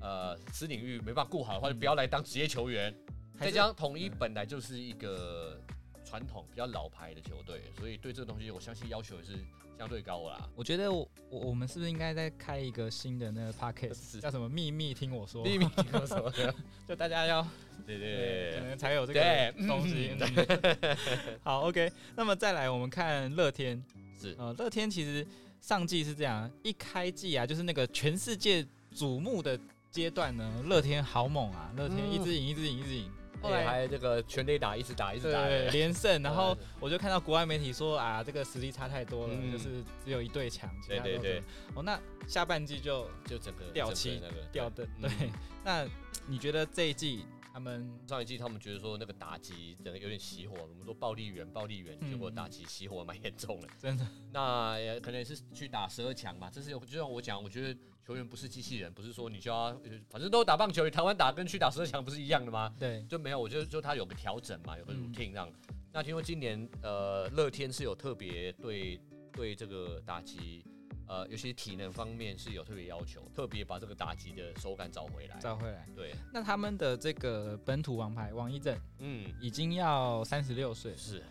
[0.02, 2.94] 呃私领域没办法顾好的话，就不要来当职业球员。
[3.39, 5.58] 再加上统一嗯本来就是一个
[6.04, 9.38] 传统比较老牌的球队，所以对这个东西我相信要求也是
[9.78, 10.50] 相对高啦。
[10.54, 15.46] 我觉得我我我们是不是应该再开一个新的那个 podcast，叫什么秘密听我说？
[15.46, 16.54] 秘密听我说的？
[16.86, 17.42] 就大家要
[17.88, 20.12] 对可对能才有这对个东西。
[20.20, 20.98] 嗯嗯
[21.42, 23.82] 好，OK，那么再来我们看乐天，
[24.20, 25.26] 是呃，乐天其实
[25.62, 29.60] 上季是这样，一开季啊，就是那个全世界瞩目的
[29.91, 33.12] 阶段呢，乐天好猛啊，乐天嗯一直赢，一直赢，一直赢。
[33.41, 39.50] 后哎来还这个全垒打一直打一直打，对对 连胜，然后我就看到国外媒体说啊，这个实力差太多了，嗯。
[39.50, 41.36] 就是只有一队强，其他对对对。
[41.36, 41.43] 都是
[41.76, 45.02] 哦，那下半季就就整个掉漆整个那个掉的，嗯。
[45.04, 45.30] 对。
[45.63, 45.88] 那
[46.28, 53.67] 你觉得这一季他们上一季他们觉得说那个打击整个有点熄火，我们说暴力员暴力员，嗯结果打击熄火蛮严重的。
[53.77, 62.73] 真的那也可能也是去打十二强嘛，这是有就像我讲，我觉得球员不是机器人，不是说你就要呃反正都打棒球，台湾打跟去打十二强不是一样的吗？
[62.79, 65.51] 对就没有，我觉得就他有个调整嘛，有个嗯 routine 让。
[65.91, 68.99] 那听说今年呃乐天是有特别对
[69.33, 70.63] 对这个打击。
[71.10, 75.36] 呃，尤其体能方面是有特别要求，特别把这个打击的手感找回来。
[75.39, 75.88] 找回来。
[75.95, 81.24] 对，那他们的这个本土王牌王一正嗯，已经要三十六岁，是。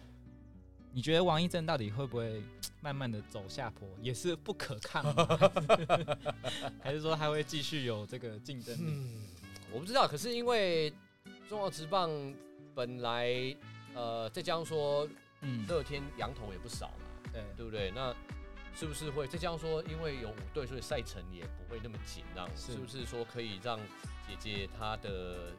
[0.90, 2.42] 你觉得王一正到底会不会
[2.82, 5.38] 慢慢的走下坡，也是不可抗吗？
[6.82, 8.80] 还是说他会继续有这个竞争力？
[8.84, 9.22] 嗯，
[9.70, 10.92] 我不知道，可是因为
[11.48, 12.10] 中华职棒
[12.74, 13.54] 本来
[13.94, 15.08] 呃，再加上说
[15.42, 17.92] 嗯，乐天羊头也不少嘛，对对不对？
[17.94, 18.12] 那
[18.78, 22.48] 是不是会再加上说，因为有五队，所以赛程也不会那么紧张？
[22.54, 23.76] 是是不是说可以让
[24.24, 25.52] 姐姐她的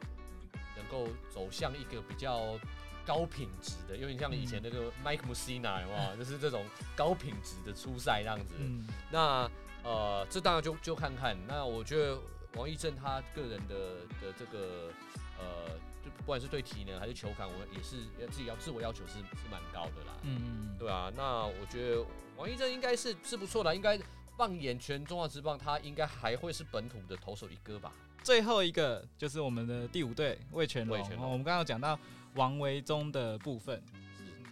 [0.74, 2.58] 能够走向一个比较
[3.04, 6.16] 高品质的，有点像以前那个 Mike 没有？
[6.16, 6.64] 就是这种
[6.96, 8.54] 高品质的初赛这样子。
[8.58, 9.50] 嗯，那
[9.82, 11.36] 呃，这当然就就看看。
[11.46, 12.18] 那我觉得
[12.54, 14.90] 王义正他个人的的这个
[15.38, 20.16] 呃，就不管是对体能还是球感，我也是要自己要自我要求是是蛮高的啦。
[20.22, 22.02] 嗯嗯对啊，那我觉得
[22.40, 24.00] 王一正应该是是不错的，应该
[24.34, 27.92] 放眼全中华职棒，他应该还会是本土的投手一哥吧？
[28.24, 30.98] 最后一个就是我们的第五队魏全龙。
[31.18, 31.98] 我们刚刚有讲到
[32.36, 33.82] 王维忠的部分，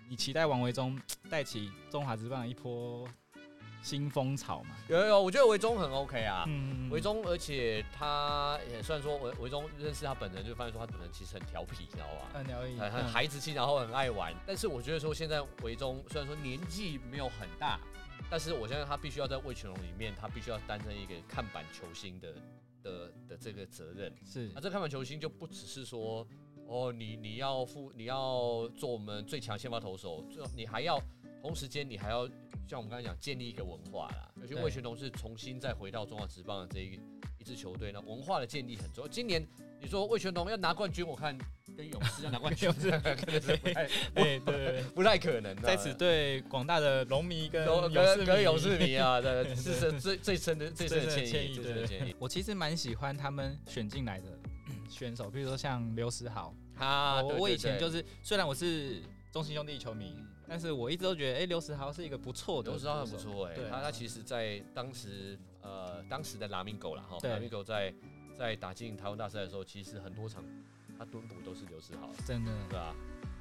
[0.07, 3.09] 你期待王维忠 带起中华职棒一波
[3.83, 4.77] 新风潮嘛。
[4.89, 6.45] 有有有，我觉得维中很 OK 啊。
[6.47, 12.31] 嗯，维中，而且他也虽然说维维中认识他本人，就发现说他本人其实很调皮，你知道吧？
[12.35, 14.35] 很调皮，很孩子气，然后很爱玩。
[14.47, 17.79] 但是我觉得说现在维中虽然说年纪没有很大，
[18.31, 22.35] 但是我相信他必须要在魏全龙里面，他必须要担任一个看板球星的
[22.83, 24.13] 的的这个责任。
[24.25, 26.27] 是那这看板球星就不只是说，
[26.67, 31.01] 哦，你你要负你要做我们最强先发投手，就你还要
[31.41, 32.27] 同时间你还要
[32.67, 34.29] 像我们刚才讲建立一个文化啦。
[34.41, 37.01] 而且魏全龙是重新再回到中华职棒的这一
[37.39, 39.09] 一支球队，那文化的建立很重要。
[39.09, 39.47] 今年
[39.81, 41.37] 你说魏全龙要拿冠军，我看
[41.77, 45.57] 跟勇士要拿冠军，可能是不太哎，对不太可能。
[45.63, 52.15] 在此对广大的龙迷跟跟勇士跟跟勇迷士迷啊，对，是是最最深的最深的最深的歉意，最深的歉意。
[52.19, 54.27] 我其实蛮喜欢他们选进来的
[54.89, 59.01] 选手，比如说像刘思豪，啊，我我以前就是是虽然我是
[59.33, 60.17] 中信兄弟球迷，
[60.49, 63.17] 但是我一直都觉得，哎，刘世豪是一个不错的，刘时豪很不。
[63.17, 63.69] 错哎、对。
[63.69, 67.93] 他他其实，在当时呃当时的拉米狗啦哈，拉米狗在
[68.37, 70.43] 在打进台湾大赛的时候，其实很多场
[70.99, 72.53] 他蹲捕都是刘世豪，真的。
[72.69, 72.95] 对吧？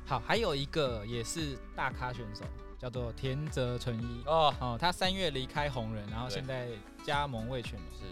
[0.06, 2.44] 好，还有一个也是大咖选手，
[2.78, 4.24] 叫做田泽纯一。
[4.26, 6.36] 哦，哦，他三月离开红人，然后对。
[6.36, 6.68] 现在
[7.06, 7.74] 加盟味全。
[7.74, 8.06] 龙，是，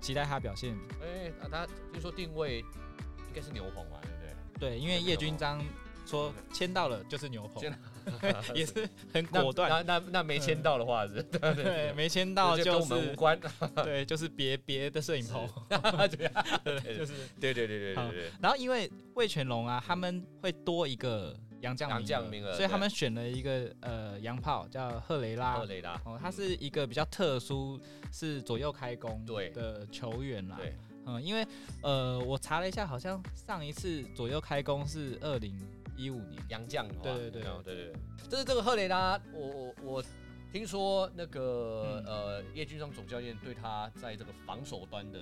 [0.00, 0.76] 期待他表现。
[1.02, 4.70] 哎、那他听说定位应该是牛棚嘛，对不对？
[4.70, 5.64] 对，因为对叶军章
[6.04, 7.62] 说签到了就是牛棚。
[7.62, 7.80] 签，
[8.54, 9.68] 也是很果断。
[9.70, 13.38] 那那那没签到的话是，对没签到就跟我们无关，
[13.84, 17.12] 对，就是别别的摄影棚，对啊，对，就是。
[17.40, 25.64] 对对对对对对，然后因为魏全龙啊，他们会多一个杨将名额所以他们选了一个呃洋炮叫赫雷拉赫。
[25.64, 27.80] 雷拉，哦，他是一个比较特殊，
[28.12, 30.56] 是左右开弓对的球员啦。
[30.58, 30.74] 对，
[31.06, 31.46] 嗯，因为
[31.82, 35.54] 呃，我查了一下，好像上一次左右开弓是二零
[35.96, 36.42] 一五年。
[36.48, 37.92] 杨将的话，对对对对对对，
[38.28, 40.04] 这是这个赫雷拉，我我我
[40.52, 45.18] 听说那个、嗯呃叶军章总教练对他在这个防守端的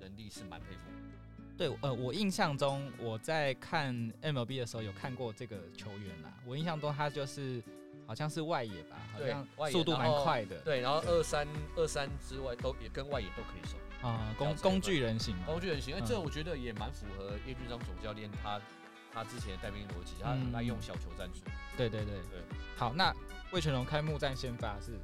[0.00, 0.94] 能力是蛮佩服的。
[1.56, 6.34] 对，呃，我印象中我在看 MLB 的时候有看过这个球员啦。
[6.44, 7.62] 我印象中他就是
[8.06, 10.58] 好像是外野吧，好像外野速度蛮快的。
[10.62, 15.44] 对，然后二三二三之外都也跟外野都可以守，啊，工工具人型嘛。
[15.46, 18.60] 工具人型，哎、嗯这我觉得也蛮符合叶俊章总教练他
[19.14, 21.42] 他之前的带兵逻辑，他嗯很爱用小球战术。
[21.76, 22.42] 对对对对。
[22.76, 23.14] 好，那
[23.52, 24.98] 魏全龙开幕战先发是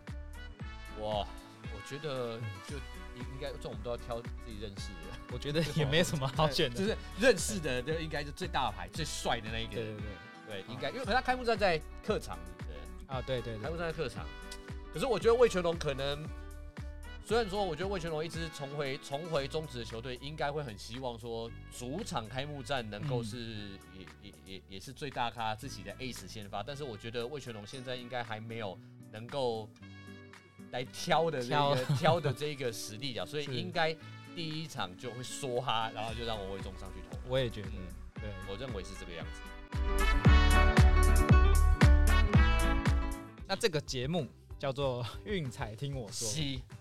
[1.00, 1.24] 哇，
[1.72, 2.76] 我觉得就
[3.14, 5.16] 应应该这种我们都要挑自己认识的。
[5.32, 6.76] 我觉得 也没什么好选的。
[6.76, 9.74] 就是认识的，就应该是最大牌、最帅的那一个。
[9.74, 10.04] 对对对。
[10.50, 13.70] 对，应该，因为可能他开幕战在客场，对啊，对对对，开。
[13.70, 14.26] 幕战在客场。
[14.92, 16.26] 可是我觉得魏全龙可能，
[17.30, 23.38] 虽然说我觉得魏全龙一支重回重回中职的球队，应该会很希望说主场开幕战能够嗯是、
[23.96, 28.76] 也也也也是最大咖自己的 ace 先发，但是我觉得魏全龙现在应该还没有
[29.12, 29.70] 能够
[30.72, 33.96] 来挑的这挑个 挑的这个实力啊， 所以应该
[34.34, 37.16] 第一场就会说他，然后就让我魏忠上去投。
[37.28, 38.24] 我也觉得，嗯，对。
[38.50, 39.40] 我认为是这个样子。
[43.46, 44.26] 那这个节目
[44.60, 46.28] 叫做 《运彩听我说》，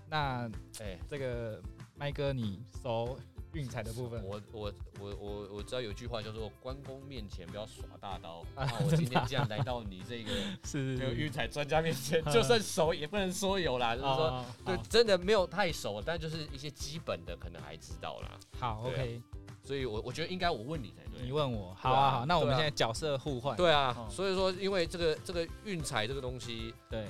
[0.09, 1.61] 那哎、这个
[1.95, 3.17] 麦哥你熟
[3.53, 4.21] 运彩的部分？
[4.21, 10.29] 我我我我我知道有句话叫做“关公面前不要耍大刀”， 啊那我今天既然来到你这个
[10.65, 14.25] 是这个运彩专家面前，嗯就算熟也不能说有啦，就是说。
[14.27, 19.21] 哦对，真的没有太熟，但就是一些基本的可能还知道啦，好，OK，
[19.63, 21.23] 所以我我觉得应该我问你才对。
[21.23, 24.07] 你问我，好对啊啊好，那我们现在角色互换，对啊，哦。
[24.11, 27.07] 所以说因为这个这个运彩这个东西，对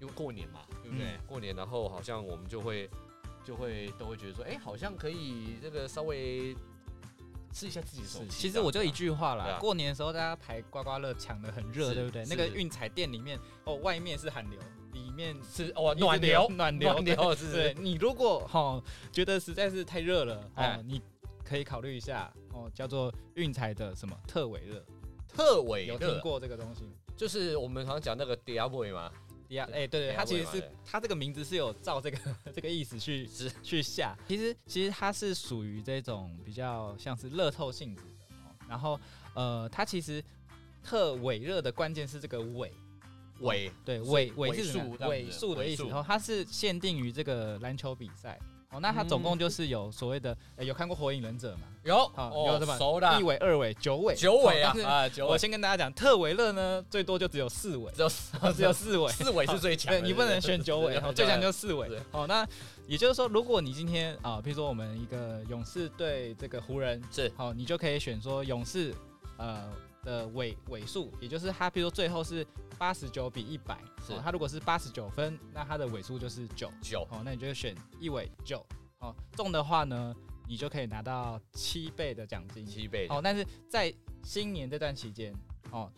[0.00, 1.06] 因为过年嘛，对不对？
[1.06, 2.88] 嗯过年然后好像我们就会
[3.44, 6.54] 就会都会觉得说，哎、好像可以这个稍微
[7.52, 8.30] 试一下自己的手气。
[8.30, 12.24] 其实我就一句话啦，过年的时候大家排刮刮乐抢的很热，是对不对？
[12.26, 14.58] 那个运彩店里面，哦，外面是寒流，
[14.92, 18.82] 里面是哦暖流 暖流，暖流是对你如果哈
[19.12, 21.00] 觉得实在是太热了，哦哎，你
[21.44, 24.84] 可以考虑一下哦，叫做运彩的什么特伟热，
[25.28, 26.84] 特伟有听热，过这个东西？
[27.16, 29.10] 就是我们常常讲那个 Diablo 嘛，
[29.48, 32.18] 迪亚，哎，对对，迪亚它其实是伟嘛对它这个名字是有照这个
[32.54, 33.26] 这个意思去
[33.62, 34.16] 去下。
[34.28, 38.54] 其实其实它是属于这种比较像是乐透性质的哦。
[38.68, 39.00] 然后
[39.34, 40.22] 呃，它其实
[40.84, 42.72] 特伟热的关键是这个伟，
[43.40, 48.38] 尾对是尾尾数尾数的意思，然后它是限定于这个篮球比赛。
[48.70, 51.62] 哦，那它总共就是有所谓的，呃有看过《火影忍者》吗？
[51.84, 51.96] 有
[52.46, 58.08] 有什么熟的一尾、二尾、九尾，九尾啊啊九尾我，先跟大家讲，特维勒呢，最多就只有四尾，只有
[58.52, 59.08] 只有四尾。
[59.12, 61.98] 四尾是最强，对你不能选九尾，最强就是四尾对。
[62.10, 62.46] 哦，那
[62.86, 68.94] 也就是说，如果你今天啊，比如说我们一个勇士对这个湖人，是好，你就可以选说勇士，
[69.38, 69.66] 呃，
[70.04, 72.46] 的尾尾数，也就是它，比如说最后是
[72.78, 74.12] 八十九比一百，是。
[74.12, 78.64] 哦，它如果是八十九分，那它的尾数就是九，九哦，那你就会选一尾九，
[78.98, 80.14] 哦，中的话呢，
[80.46, 83.92] 你就可以拿到七倍的奖金，七倍哦，但是在
[84.24, 85.34] 新年这段期间，
[85.70, 85.90] 哦，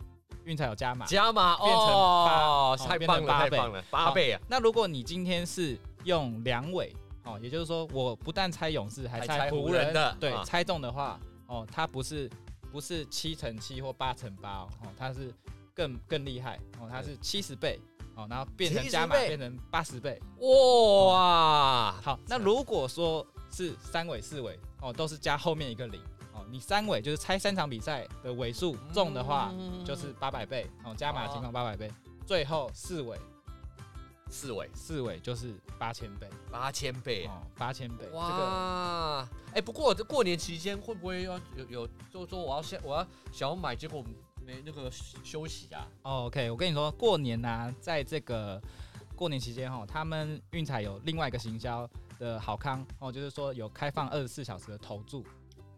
[0.43, 4.41] 运彩有加码，加码变成八哦，太棒了，成八倍太棒了，八倍啊！
[4.47, 12.29] 那如果你今天是用两尾，哦，也就是说我不但猜勇士，还猜湖湖人人的对，啊猜中的话，哦，它不是
[12.71, 15.33] 不是七乘七或八乘八哦，哦它是
[15.73, 17.79] 更更厉害哦，它是七十倍
[18.15, 20.19] 哦，然后变成加码变成八十倍。
[20.39, 26.01] 哇，好，那如果说是三尾四尾哦，都是加后面一个零
[26.33, 29.83] 哦，你三尾就是猜三场比赛的尾数中的话，嗯。
[29.83, 31.91] 就是八百倍哦，加码情况八百倍，
[32.25, 33.17] 最后四尾
[34.31, 37.33] 四尾四尾就是八千倍八千倍啊！
[37.33, 44.01] 哦，八千倍，这个哇，哎，不过这过年期间会不会要有有，就是说我要先我要想要买，结果
[44.45, 44.89] 没那个
[45.23, 45.85] 休息啊？
[46.03, 48.59] 哦 OK，我跟你说，过年呐、在这个
[49.15, 55.25] 过年期间哈，他们运彩有另外一个行销的好康哦，就是说有开放二十四小时的投注，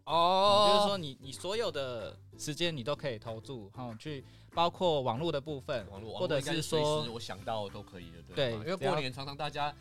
[0.06, 4.24] 哦，就是说你你所有的时间你都可以投注哈、哦，去
[4.54, 8.64] 包括网络的部分，网络或者是说我想到都可以的，对吧？
[8.66, 9.74] 因为过年常常大家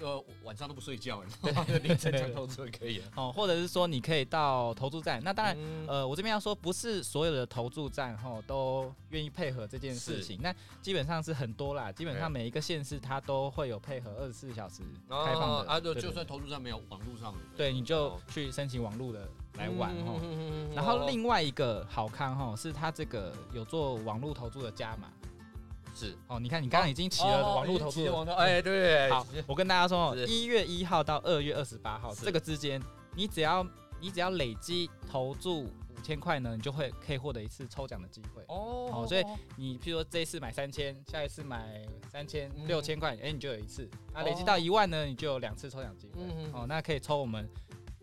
[0.00, 1.22] 呃晚上都不睡觉，
[1.82, 3.08] 凌晨讲投资也可以啊。
[3.16, 5.56] 哦，或者是说你可以到投注站，那当然。
[5.58, 5.86] 嗯。
[5.88, 16.02] 呃，我这边要说，不是所有的投注站哈都愿意配合这件事情，那基本上是很多啦，基本上每一个县市它都会有配合二十四小时开放的哦啊，就对对。
[16.02, 18.20] 就算投注站没有网络上，对，你就哦。
[18.28, 20.20] 去申请网络的来玩哈。
[20.22, 25.08] 嗯然后另外一个好看哈，是它这个有做网络投注的加码
[25.98, 26.38] 是哦。
[26.38, 28.12] 你看，你刚刚已经起了网络投注了。
[28.12, 32.80] 网络，哎，对，好，我跟大家说哦，一月一号到二月二十八号这个之间，
[33.16, 33.66] 你只要
[34.00, 38.44] 你只要累积投注五千块呢，你就会可以获得一次抽奖的机会。
[38.46, 39.24] 哦好所以
[39.56, 43.88] 你譬如说这一次买三千，下一次买三千嗯六千块，哎，你就有一次。
[44.14, 46.22] 那哦累积到一万呢，你就有两次抽奖机会。
[46.22, 47.48] 嗯哦，那可以抽我们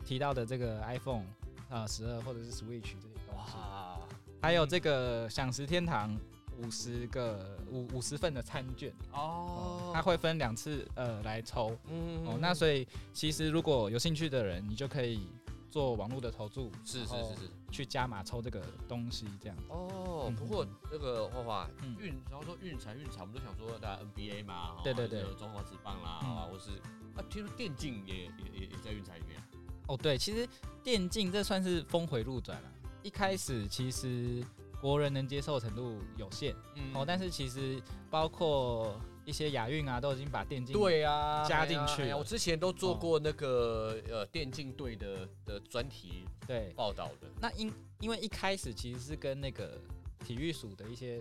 [0.06, 1.24] 提到的这个 iPhone
[1.70, 3.98] 啊十二或者是 Switch 这些东西，哇，
[4.42, 6.16] 还有这个享食天堂
[6.58, 8.94] 五十个五五十份的餐券。
[9.12, 9.92] 哦。
[9.94, 11.78] 它会分两次呃来抽。
[11.90, 12.38] 嗯哦。
[12.40, 15.28] 那所以其实如果有兴趣的人，你就可以
[15.70, 17.50] 做网络的投注，是是是是。
[17.72, 19.58] 去加码抽这个东西这样。
[19.68, 25.22] 哦嗯，不过那个花花嗯运，然后说运彩运彩，我们都想说大家 NBA 嘛，哦对对对。
[25.38, 26.72] 中华职棒啦，或是
[27.18, 29.42] 啊，听说电竞也也也也在运彩里面，
[29.88, 30.48] 哦，对，其实
[30.82, 32.72] 电竞这算是峰回路转了。
[33.04, 34.42] 一开始其实
[34.86, 36.56] 国人能接受程度有限。
[36.76, 36.94] 嗯。
[36.94, 42.98] 哦，但是其实包括一些亚运啊，都已经把电竞对啊，加进去我之前都做哦。
[43.02, 46.72] 过那个呃电竞队的的专题对。
[46.76, 49.82] 报道的，那因因为一开始其实是跟那个
[50.24, 51.20] 体育署的一些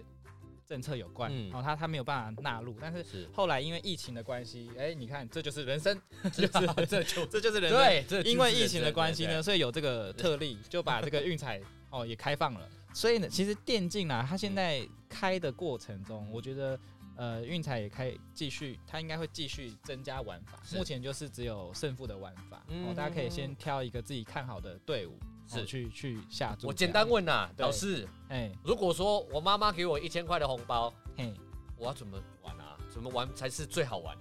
[0.66, 1.50] 政策有关，嗯。
[1.54, 3.26] 哦，他他没有办法纳入，但是是。
[3.32, 5.98] 后来因为疫情的关系，哎，你看这就是人生，
[6.30, 6.46] 这
[6.84, 8.22] 这就这就是人生。
[8.22, 11.58] 对，因为疫情的关系呢，对，所以有这个特例，就把这个运彩
[11.88, 12.68] 哦也开放了。
[12.94, 16.78] 所以呢，其实电竞啊，它现在开的过程中，我觉得
[17.16, 20.58] 呃运彩也开继续，它应该会继续增加玩法。
[20.72, 26.68] 目前就是只有胜负的玩法，嗯哦，大家可以先挑一个自己看好的队伍，哦是去去下注。
[26.68, 31.34] 我简单，问呐，对老师，哎如果说我妈妈给我一千块的红包，嘿，
[31.76, 32.76] 我要怎么玩啊？
[32.88, 34.16] 怎么玩才是最好玩？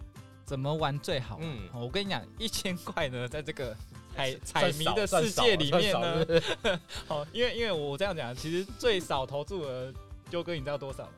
[0.46, 1.38] 怎么玩最好？
[1.42, 3.76] 嗯嗯，我跟你讲，一千块呢，在这个
[4.16, 6.26] 彩彩迷的世界里面呢，
[7.08, 9.92] 好，因为因为我这样讲，其实最少投注额，
[10.30, 11.12] 纠哥你知道多少吗？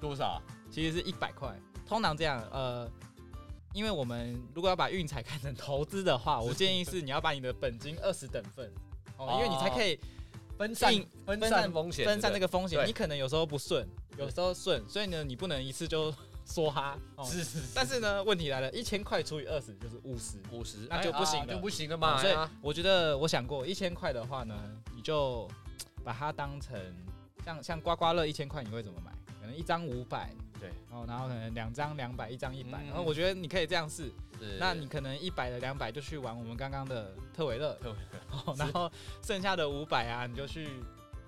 [0.00, 0.42] 多少啊？
[0.70, 1.54] 其实是一百块。
[1.86, 2.90] 通常这样，呃，
[3.72, 8.70] 因为我们如果要把运彩看成投资的话，我建议是你要把你的本金二十等份，
[9.16, 9.98] 哦，因为你才可以
[10.58, 10.92] 分散
[11.24, 12.86] 分分散散风险，分散那个个风险。
[12.86, 13.86] 你可能有时候不顺，
[14.18, 16.12] 有时候顺，所以呢，你不能一次就
[16.46, 16.96] 梭哈。
[17.16, 20.38] 哦是是是，但是呢，问题来了，一千块除以二十就是五十。
[20.52, 22.20] 五十那就不行了就不行了嘛。
[22.20, 24.54] 所以我觉得，我想过一千块的话呢，
[24.94, 25.48] 你就
[26.04, 26.80] 把它当成
[27.44, 29.12] 像像刮刮乐一千块，你会怎么买？
[29.40, 34.10] 可能一张五百，对，然后然后可能两张两百，一张一百、嗯然后我觉得你可以这样试。
[34.58, 38.90] 那你可能一百的两百就去玩我们刚刚的特维乐，特维乐然后
[39.22, 40.68] 剩下的五百啊，你就去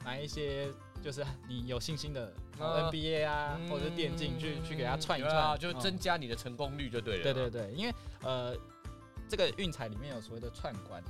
[0.04, 0.68] 买一些
[1.02, 7.22] 就是你有信心的、NBA 啊，或者是电竞去去给他串一对串，啊就哦增加你的成功率就对了。
[7.22, 8.56] 对对，对，因为呃
[9.28, 11.02] 这个运彩里面有所谓的串关。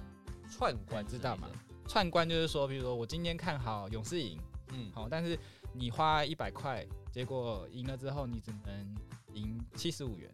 [0.51, 1.49] 串关知道吗？
[1.87, 4.39] 串关就是说，比如说我今天看好勇士赢，
[4.73, 5.39] 嗯，好，但是
[5.75, 8.97] 你花一百块，结果赢了之后你只能
[9.35, 10.31] 赢七十五元，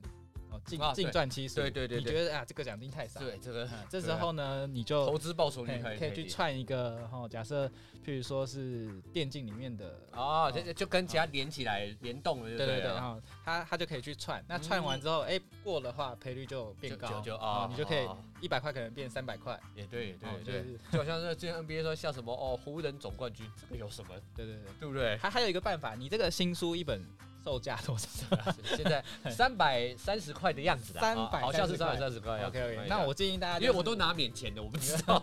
[0.55, 7.67] 哦，净净赚七十，对对对对你觉得啊这个奖金太少，对这个啊这时候呢你就投资报酬率嘿可以去串一个哈，假设
[8.05, 9.99] 譬如说是电竞里面的。
[10.13, 24.65] 哦，就就跟其他连起来联动了，对对对，然后他他就可以去串，那串完之后，哎、过的话赔率就变高，就啊，你就可以哦一百块可能变三百块，也对对对，就好像是之前 NBA 说像什么哦湖人总冠军，这个有什么对对对。
[24.79, 25.17] 对不对？
[25.17, 27.03] 还还有一个办法，你这个新书一本
[27.45, 28.09] 售价多少？
[28.76, 32.42] 现在 三百三十块的样子啦，330啊好像是三百块三十块。
[32.47, 35.18] ？OK OK，哎那我建议大家、因为我都拿免钱的，我不知道，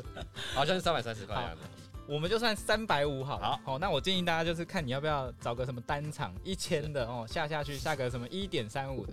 [0.54, 1.62] 好像是三百三十块样子。
[2.08, 3.78] 我们就算三百五好了，好。
[3.78, 9.12] 那我建议大家就是看你要不要找个什么单场一千的哦，下下去下个什么一点三五的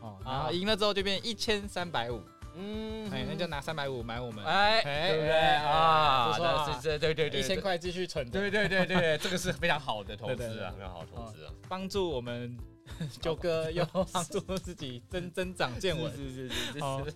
[0.00, 0.52] 哦，然后啊。
[0.52, 2.20] 赢了之后就变一千三百五，
[2.56, 6.28] 嗯哎，那就拿三百五买我们哎，哎对不对哎啊？
[6.30, 11.52] 不错啊那是这对对对，一千块继续存着，对对对对对，这个是非常好的投资啊，非常好的投资啊。
[11.68, 12.56] 帮助我们
[13.20, 16.10] 九哥又 帮助自己增增长见闻。
[16.14, 17.12] 是是是是好是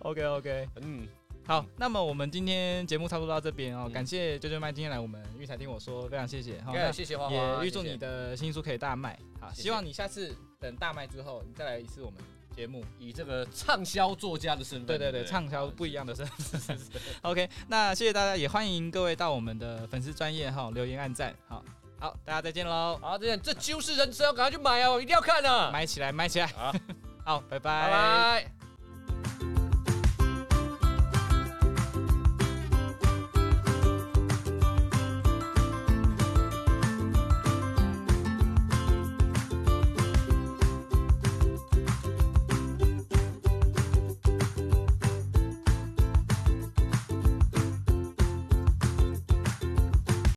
[0.00, 1.06] ，OK OK， 嗯，
[1.46, 6.60] 好，那么我们今天节目差不多到这边哦，嗯感谢啾啾麦今天来我们育才听我说，非常谢谢。
[6.62, 9.18] 好，谢谢花花，也预祝你的新书可以大卖。
[9.40, 12.20] 好，希望你下次等大卖之后，你再来一次我们
[12.56, 12.82] 节目。
[12.98, 16.78] 以这个畅销作家的身份，对对对，畅销不一样的身份。
[17.22, 21.34] OK，那谢谢大家，也欢迎各位到我们的粉丝专业哈留言按赞。
[21.46, 21.62] 好，
[22.00, 25.70] 好，大家再见喽，好，再见这就是人生，赶快去买哦，一定要看啊！
[25.70, 26.46] 买起来，买起来。
[26.46, 26.74] 好，
[27.24, 28.65] 好，拜拜拜。